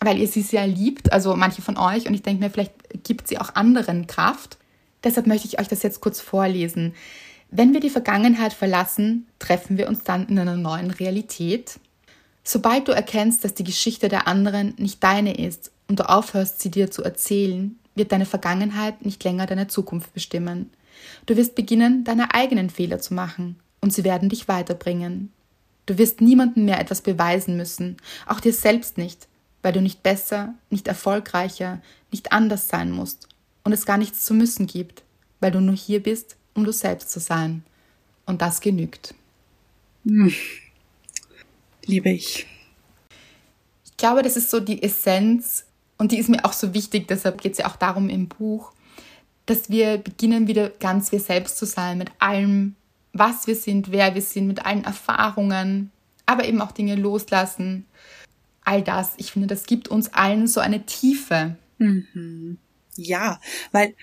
[0.00, 3.28] weil ihr sie sehr liebt, also manche von euch, und ich denke mir, vielleicht gibt
[3.28, 4.58] sie auch anderen Kraft.
[5.02, 6.94] Deshalb möchte ich euch das jetzt kurz vorlesen.
[7.50, 11.80] Wenn wir die Vergangenheit verlassen, treffen wir uns dann in einer neuen Realität.
[12.44, 16.70] Sobald du erkennst, dass die Geschichte der anderen nicht deine ist und du aufhörst, sie
[16.70, 20.70] dir zu erzählen, wird deine Vergangenheit nicht länger deine Zukunft bestimmen.
[21.26, 25.32] Du wirst beginnen, deine eigenen Fehler zu machen, und sie werden dich weiterbringen.
[25.86, 29.26] Du wirst niemandem mehr etwas beweisen müssen, auch dir selbst nicht,
[29.62, 33.28] weil du nicht besser, nicht erfolgreicher, nicht anders sein musst
[33.64, 35.02] und es gar nichts zu müssen gibt,
[35.40, 37.64] weil du nur hier bist, um du selbst zu sein.
[38.24, 39.14] Und das genügt.
[40.04, 40.32] Hm.
[41.84, 42.46] Liebe ich.
[43.84, 45.64] Ich glaube, das ist so die Essenz
[46.02, 48.72] und die ist mir auch so wichtig, deshalb geht es ja auch darum im Buch,
[49.46, 52.74] dass wir beginnen, wieder ganz wir selbst zu sein, mit allem,
[53.12, 55.92] was wir sind, wer wir sind, mit allen Erfahrungen,
[56.26, 57.86] aber eben auch Dinge loslassen.
[58.64, 61.56] All das, ich finde, das gibt uns allen so eine Tiefe.
[61.78, 62.58] Mhm.
[62.96, 63.40] Ja,
[63.70, 63.94] weil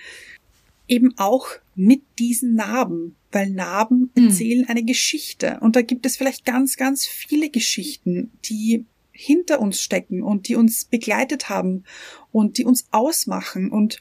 [0.88, 4.28] eben auch mit diesen Narben, weil Narben mhm.
[4.28, 5.58] erzählen eine Geschichte.
[5.60, 8.86] Und da gibt es vielleicht ganz, ganz viele Geschichten, die
[9.20, 11.84] hinter uns stecken und die uns begleitet haben
[12.32, 13.70] und die uns ausmachen.
[13.70, 14.00] Und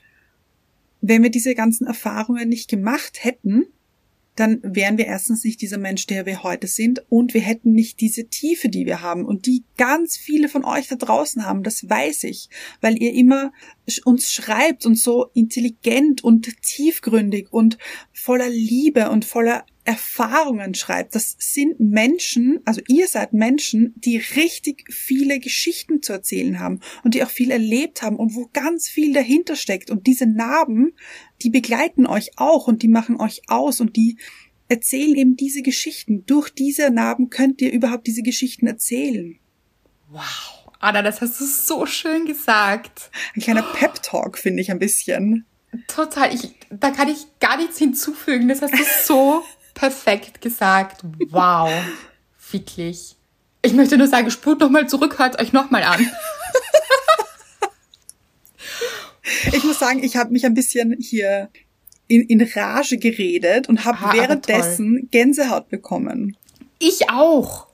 [1.02, 3.66] wenn wir diese ganzen Erfahrungen nicht gemacht hätten,
[4.36, 8.00] dann wären wir erstens nicht dieser Mensch, der wir heute sind und wir hätten nicht
[8.00, 11.90] diese Tiefe, die wir haben und die ganz viele von euch da draußen haben, das
[11.90, 12.50] weiß ich,
[12.80, 13.52] weil ihr immer
[14.06, 17.78] uns schreibt und so intelligent und tiefgründig und
[18.14, 21.16] voller Liebe und voller Erfahrungen schreibt.
[21.16, 27.14] Das sind Menschen, also ihr seid Menschen, die richtig viele Geschichten zu erzählen haben und
[27.14, 29.90] die auch viel erlebt haben und wo ganz viel dahinter steckt.
[29.90, 30.94] Und diese Narben,
[31.42, 34.18] die begleiten euch auch und die machen euch aus und die
[34.68, 36.26] erzählen eben diese Geschichten.
[36.26, 39.40] Durch diese Narben könnt ihr überhaupt diese Geschichten erzählen.
[40.10, 40.68] Wow.
[40.80, 43.12] Anna, das hast du so schön gesagt.
[43.36, 45.46] Ein kleiner Pep-Talk, finde ich ein bisschen.
[45.88, 46.34] Total.
[46.34, 48.48] Ich, da kann ich gar nichts hinzufügen.
[48.48, 49.44] Das hast du so
[49.80, 51.02] perfekt gesagt.
[51.30, 51.72] Wow.
[52.52, 53.16] Wirklich.
[53.62, 56.06] Ich möchte nur sagen, spurt nochmal zurück, hört euch nochmal an.
[59.54, 61.50] ich muss sagen, ich habe mich ein bisschen hier
[62.08, 66.36] in, in Rage geredet und habe währenddessen Gänsehaut bekommen.
[66.80, 67.68] Ich auch.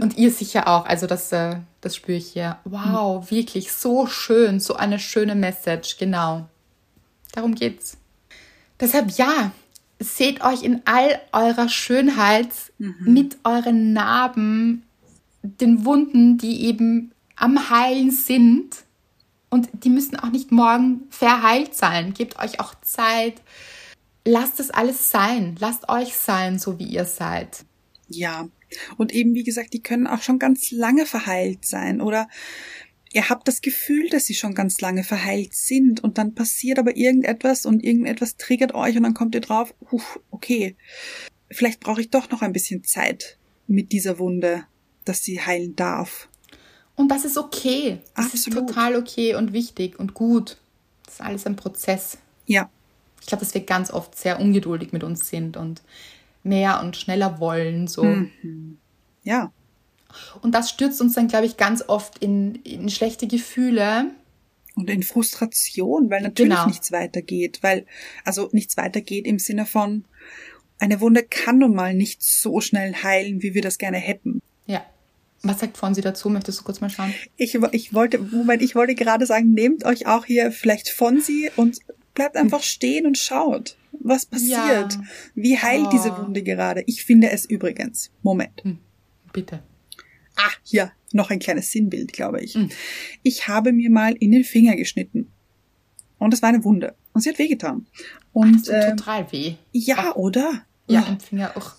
[0.00, 0.86] Und ihr sicher auch.
[0.86, 2.58] Also das, äh, das spüre ich hier.
[2.64, 5.98] Wow, wirklich so schön, so eine schöne Message.
[5.98, 6.48] Genau.
[7.32, 7.96] Darum geht's.
[8.80, 9.52] Deshalb ja,
[9.98, 12.96] seht euch in all eurer Schönheit mhm.
[13.06, 14.82] mit euren Narben,
[15.42, 18.84] den Wunden, die eben am Heilen sind.
[19.50, 22.14] Und die müssen auch nicht morgen verheilt sein.
[22.14, 23.40] Gebt euch auch Zeit.
[24.24, 25.56] Lasst es alles sein.
[25.60, 27.64] Lasst euch sein, so wie ihr seid.
[28.08, 28.48] Ja.
[28.96, 32.00] Und eben, wie gesagt, die können auch schon ganz lange verheilt sein.
[32.00, 32.28] Oder
[33.14, 36.96] ihr habt das Gefühl, dass sie schon ganz lange verheilt sind und dann passiert aber
[36.96, 39.72] irgendetwas und irgendetwas triggert euch und dann kommt ihr drauf,
[40.30, 40.76] okay,
[41.50, 43.38] vielleicht brauche ich doch noch ein bisschen Zeit
[43.68, 44.64] mit dieser Wunde,
[45.04, 46.28] dass sie heilen darf.
[46.96, 48.00] Und das ist okay.
[48.16, 48.58] Das Absolut.
[48.58, 50.58] ist total okay und wichtig und gut.
[51.04, 52.18] Das ist alles ein Prozess.
[52.46, 52.68] Ja.
[53.20, 55.82] Ich glaube, dass wir ganz oft sehr ungeduldig mit uns sind und
[56.42, 58.04] mehr und schneller wollen, so.
[58.04, 58.78] Mhm.
[59.22, 59.52] Ja.
[60.42, 64.10] Und das stürzt uns dann, glaube ich, ganz oft in, in schlechte Gefühle.
[64.76, 66.66] Und in Frustration, weil natürlich genau.
[66.66, 67.58] nichts weitergeht.
[67.62, 67.86] Weil,
[68.24, 70.04] also nichts weitergeht im Sinne von,
[70.78, 74.42] eine Wunde kann nun mal nicht so schnell heilen, wie wir das gerne hätten.
[74.66, 74.84] Ja.
[75.42, 76.28] Was sagt Fonsi dazu?
[76.28, 77.14] Möchtest du kurz mal schauen?
[77.36, 81.78] Ich, ich wollte, Moment, ich wollte gerade sagen, nehmt euch auch hier vielleicht Fonsi und
[82.14, 84.94] bleibt einfach stehen und schaut, was passiert.
[84.94, 85.02] Ja.
[85.34, 85.90] Wie heilt Oh.
[85.92, 86.82] diese Wunde gerade?
[86.86, 88.10] Ich finde es übrigens.
[88.22, 88.62] Moment.
[89.32, 89.62] Bitte.
[90.36, 92.54] Ah, hier, noch ein kleines Sinnbild, glaube ich.
[92.54, 92.70] Mhm.
[93.22, 95.30] Ich habe mir mal in den Finger geschnitten.
[96.18, 96.94] Und es war eine Wunde.
[97.12, 97.86] Und sie hat wehgetan.
[98.32, 99.54] Und Tut äh, total weh.
[99.72, 100.64] ja, oder?
[100.88, 101.08] Ja, Ah.
[101.12, 101.52] im Finger.
[101.56, 101.74] Uch.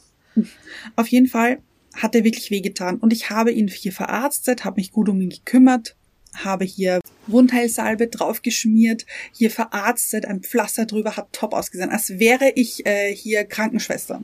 [0.95, 1.59] Auf jeden Fall
[1.93, 2.97] hat er wirklich wehgetan.
[2.97, 5.95] Und ich habe ihn hier verarztet, habe mich gut um ihn gekümmert,
[6.33, 12.85] habe hier Wundheilsalbe draufgeschmiert, hier verarztet, ein Pflaster drüber, hat top ausgesehen, als wäre ich
[12.85, 14.21] äh, hier Krankenschwester,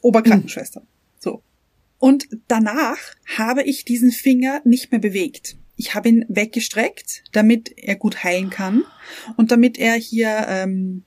[0.00, 0.80] Oberkrankenschwester.
[0.80, 0.86] So.
[2.02, 2.98] Und danach
[3.36, 5.54] habe ich diesen Finger nicht mehr bewegt.
[5.76, 8.82] Ich habe ihn weggestreckt, damit er gut heilen kann
[9.36, 11.04] und damit er hier ähm,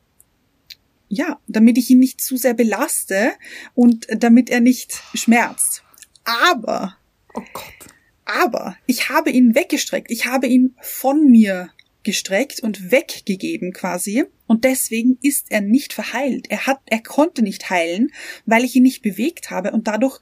[1.09, 3.33] ja, damit ich ihn nicht zu sehr belaste
[3.73, 5.83] und damit er nicht schmerzt.
[6.23, 6.95] Aber,
[7.33, 7.93] Oh Gott.
[8.23, 10.09] aber, ich habe ihn weggestreckt.
[10.09, 11.71] Ich habe ihn von mir
[12.03, 14.23] gestreckt und weggegeben quasi.
[14.47, 16.45] Und deswegen ist er nicht verheilt.
[16.49, 18.13] Er hat, er konnte nicht heilen,
[18.45, 20.21] weil ich ihn nicht bewegt habe und dadurch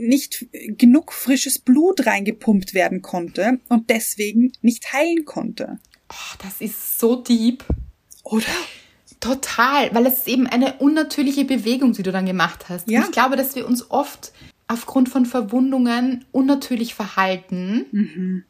[0.00, 5.78] nicht genug frisches Blut reingepumpt werden konnte und deswegen nicht heilen konnte.
[6.10, 7.64] Oh, das ist so deep.
[8.24, 8.44] Oder?
[9.20, 12.90] Total, weil es ist eben eine unnatürliche Bewegung, die du dann gemacht hast.
[12.90, 13.00] Ja.
[13.00, 14.32] Und ich glaube, dass wir uns oft
[14.66, 18.46] aufgrund von Verwundungen unnatürlich verhalten.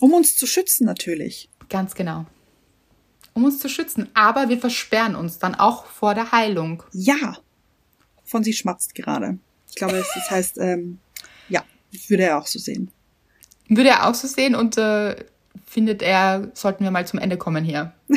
[0.00, 1.48] Um uns zu schützen natürlich.
[1.70, 2.26] Ganz genau.
[3.32, 4.08] Um uns zu schützen.
[4.14, 6.82] Aber wir versperren uns dann auch vor der Heilung.
[6.92, 7.38] Ja.
[8.24, 9.38] Von sie schmatzt gerade.
[9.74, 11.00] Ich glaube, das das heißt, ähm,
[11.48, 11.64] ja,
[12.06, 12.92] würde er auch so sehen.
[13.68, 15.16] Würde er auch so sehen und äh,
[15.66, 17.92] findet er, sollten wir mal zum Ende kommen hier.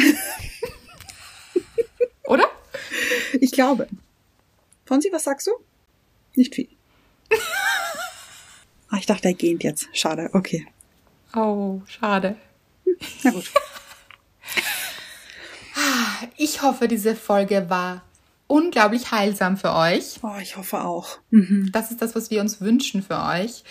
[2.25, 2.47] Oder?
[3.41, 3.87] Ich glaube.
[4.85, 5.51] Fonsi, was sagst du?
[6.35, 6.69] Nicht viel.
[8.89, 9.87] ah, ich dachte, er geht jetzt.
[9.93, 10.67] Schade, okay.
[11.33, 12.35] Oh, schade.
[13.23, 13.51] Na gut.
[16.37, 18.03] Ich hoffe, diese Folge war
[18.47, 20.19] unglaublich heilsam für euch.
[20.23, 21.19] Oh, ich hoffe auch.
[21.31, 21.69] Mhm.
[21.73, 23.63] Das ist das, was wir uns wünschen für euch.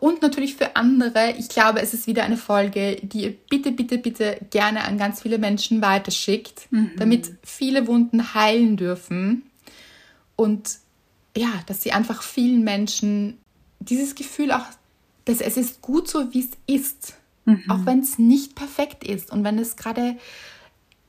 [0.00, 1.34] Und natürlich für andere.
[1.38, 5.22] Ich glaube, es ist wieder eine Folge, die ihr bitte, bitte, bitte gerne an ganz
[5.22, 9.42] viele Menschen weiterschickt, damit viele Wunden heilen dürfen.
[10.36, 10.78] Und
[11.36, 13.38] ja, dass sie einfach vielen Menschen
[13.80, 14.66] dieses Gefühl auch,
[15.26, 17.14] dass es ist gut so, wie es ist.
[17.68, 20.16] Auch wenn es nicht perfekt ist und wenn es gerade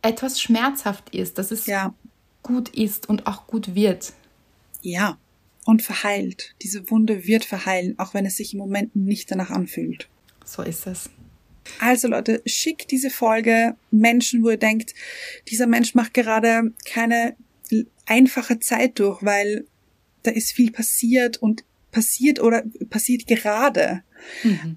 [0.01, 1.93] etwas schmerzhaft ist, dass es Ja,
[2.45, 4.13] gut ist und auch gut wird.
[4.81, 5.17] ja.
[5.67, 6.53] Und verheilt.
[6.61, 10.07] Diese Wunde wird verheilen, auch wenn es sich im Moment nicht danach anfühlt.
[10.45, 11.09] So ist es.
[11.79, 14.93] Also Leute, schickt diese Folge Menschen, wo ihr denkt,
[15.47, 17.35] dieser Mensch macht gerade keine
[18.05, 19.65] einfache Zeit durch, weil
[20.21, 24.03] da ist viel passiert und passiert oder passiert gerade,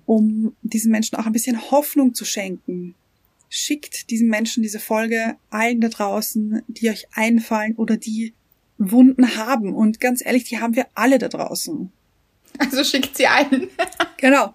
[0.07, 2.95] um diesen Menschen auch ein bisschen Hoffnung zu schenken.
[3.49, 8.35] Schickt diesen Menschen diese Folge allen da draußen, die euch einfallen oder die
[8.79, 9.75] Wunden haben.
[9.75, 11.91] Und ganz ehrlich, die haben wir alle da draußen.
[12.59, 13.69] Also schickt sie ein.
[14.21, 14.53] Genau.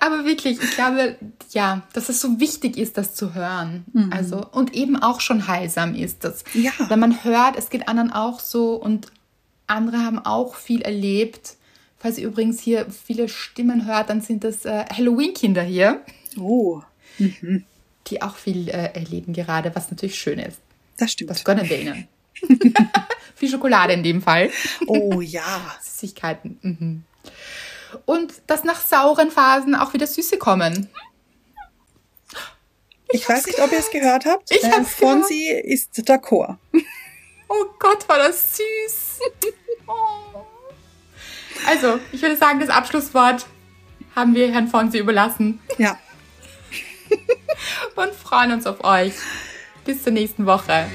[0.00, 1.14] Aber wirklich, ich glaube,
[1.50, 3.84] ja, dass es so wichtig ist, das zu hören.
[4.10, 6.24] Also, und eben auch schon heilsam ist.
[6.24, 6.72] Dass, Ja.
[6.88, 9.12] Wenn man hört, es geht anderen auch so und
[9.68, 11.54] andere haben auch viel erlebt.
[11.98, 16.02] Falls ihr übrigens hier viele Stimmen hört, dann sind das äh, Halloween-Kinder hier,
[16.38, 16.82] Oh,
[18.06, 20.58] die auch viel äh, erleben gerade, was natürlich schön ist.
[20.96, 21.30] das stimmt.
[21.30, 22.08] Das gönnen wir ihnen.
[23.36, 24.50] viel Schokolade in dem Fall.
[24.86, 25.78] Oh ja.
[25.82, 26.58] Süßigkeiten.
[26.62, 27.02] Mhm.
[28.06, 30.88] Und dass nach sauren Phasen auch wieder Süße kommen.
[33.12, 34.50] Ich, weiß nicht, ob ihr es gehört habt.
[34.52, 36.56] Ich äh, hab's Fonsi ist d'accord.
[37.52, 39.18] Oh Gott, war das süß.
[39.88, 40.46] Oh.
[41.66, 43.44] Also, ich würde sagen, das Abschlusswort
[44.14, 45.98] haben wir Herrn Fonsi überlassen Ja.
[47.96, 49.14] und freuen uns auf euch.
[49.84, 50.86] Bis zur nächsten Woche.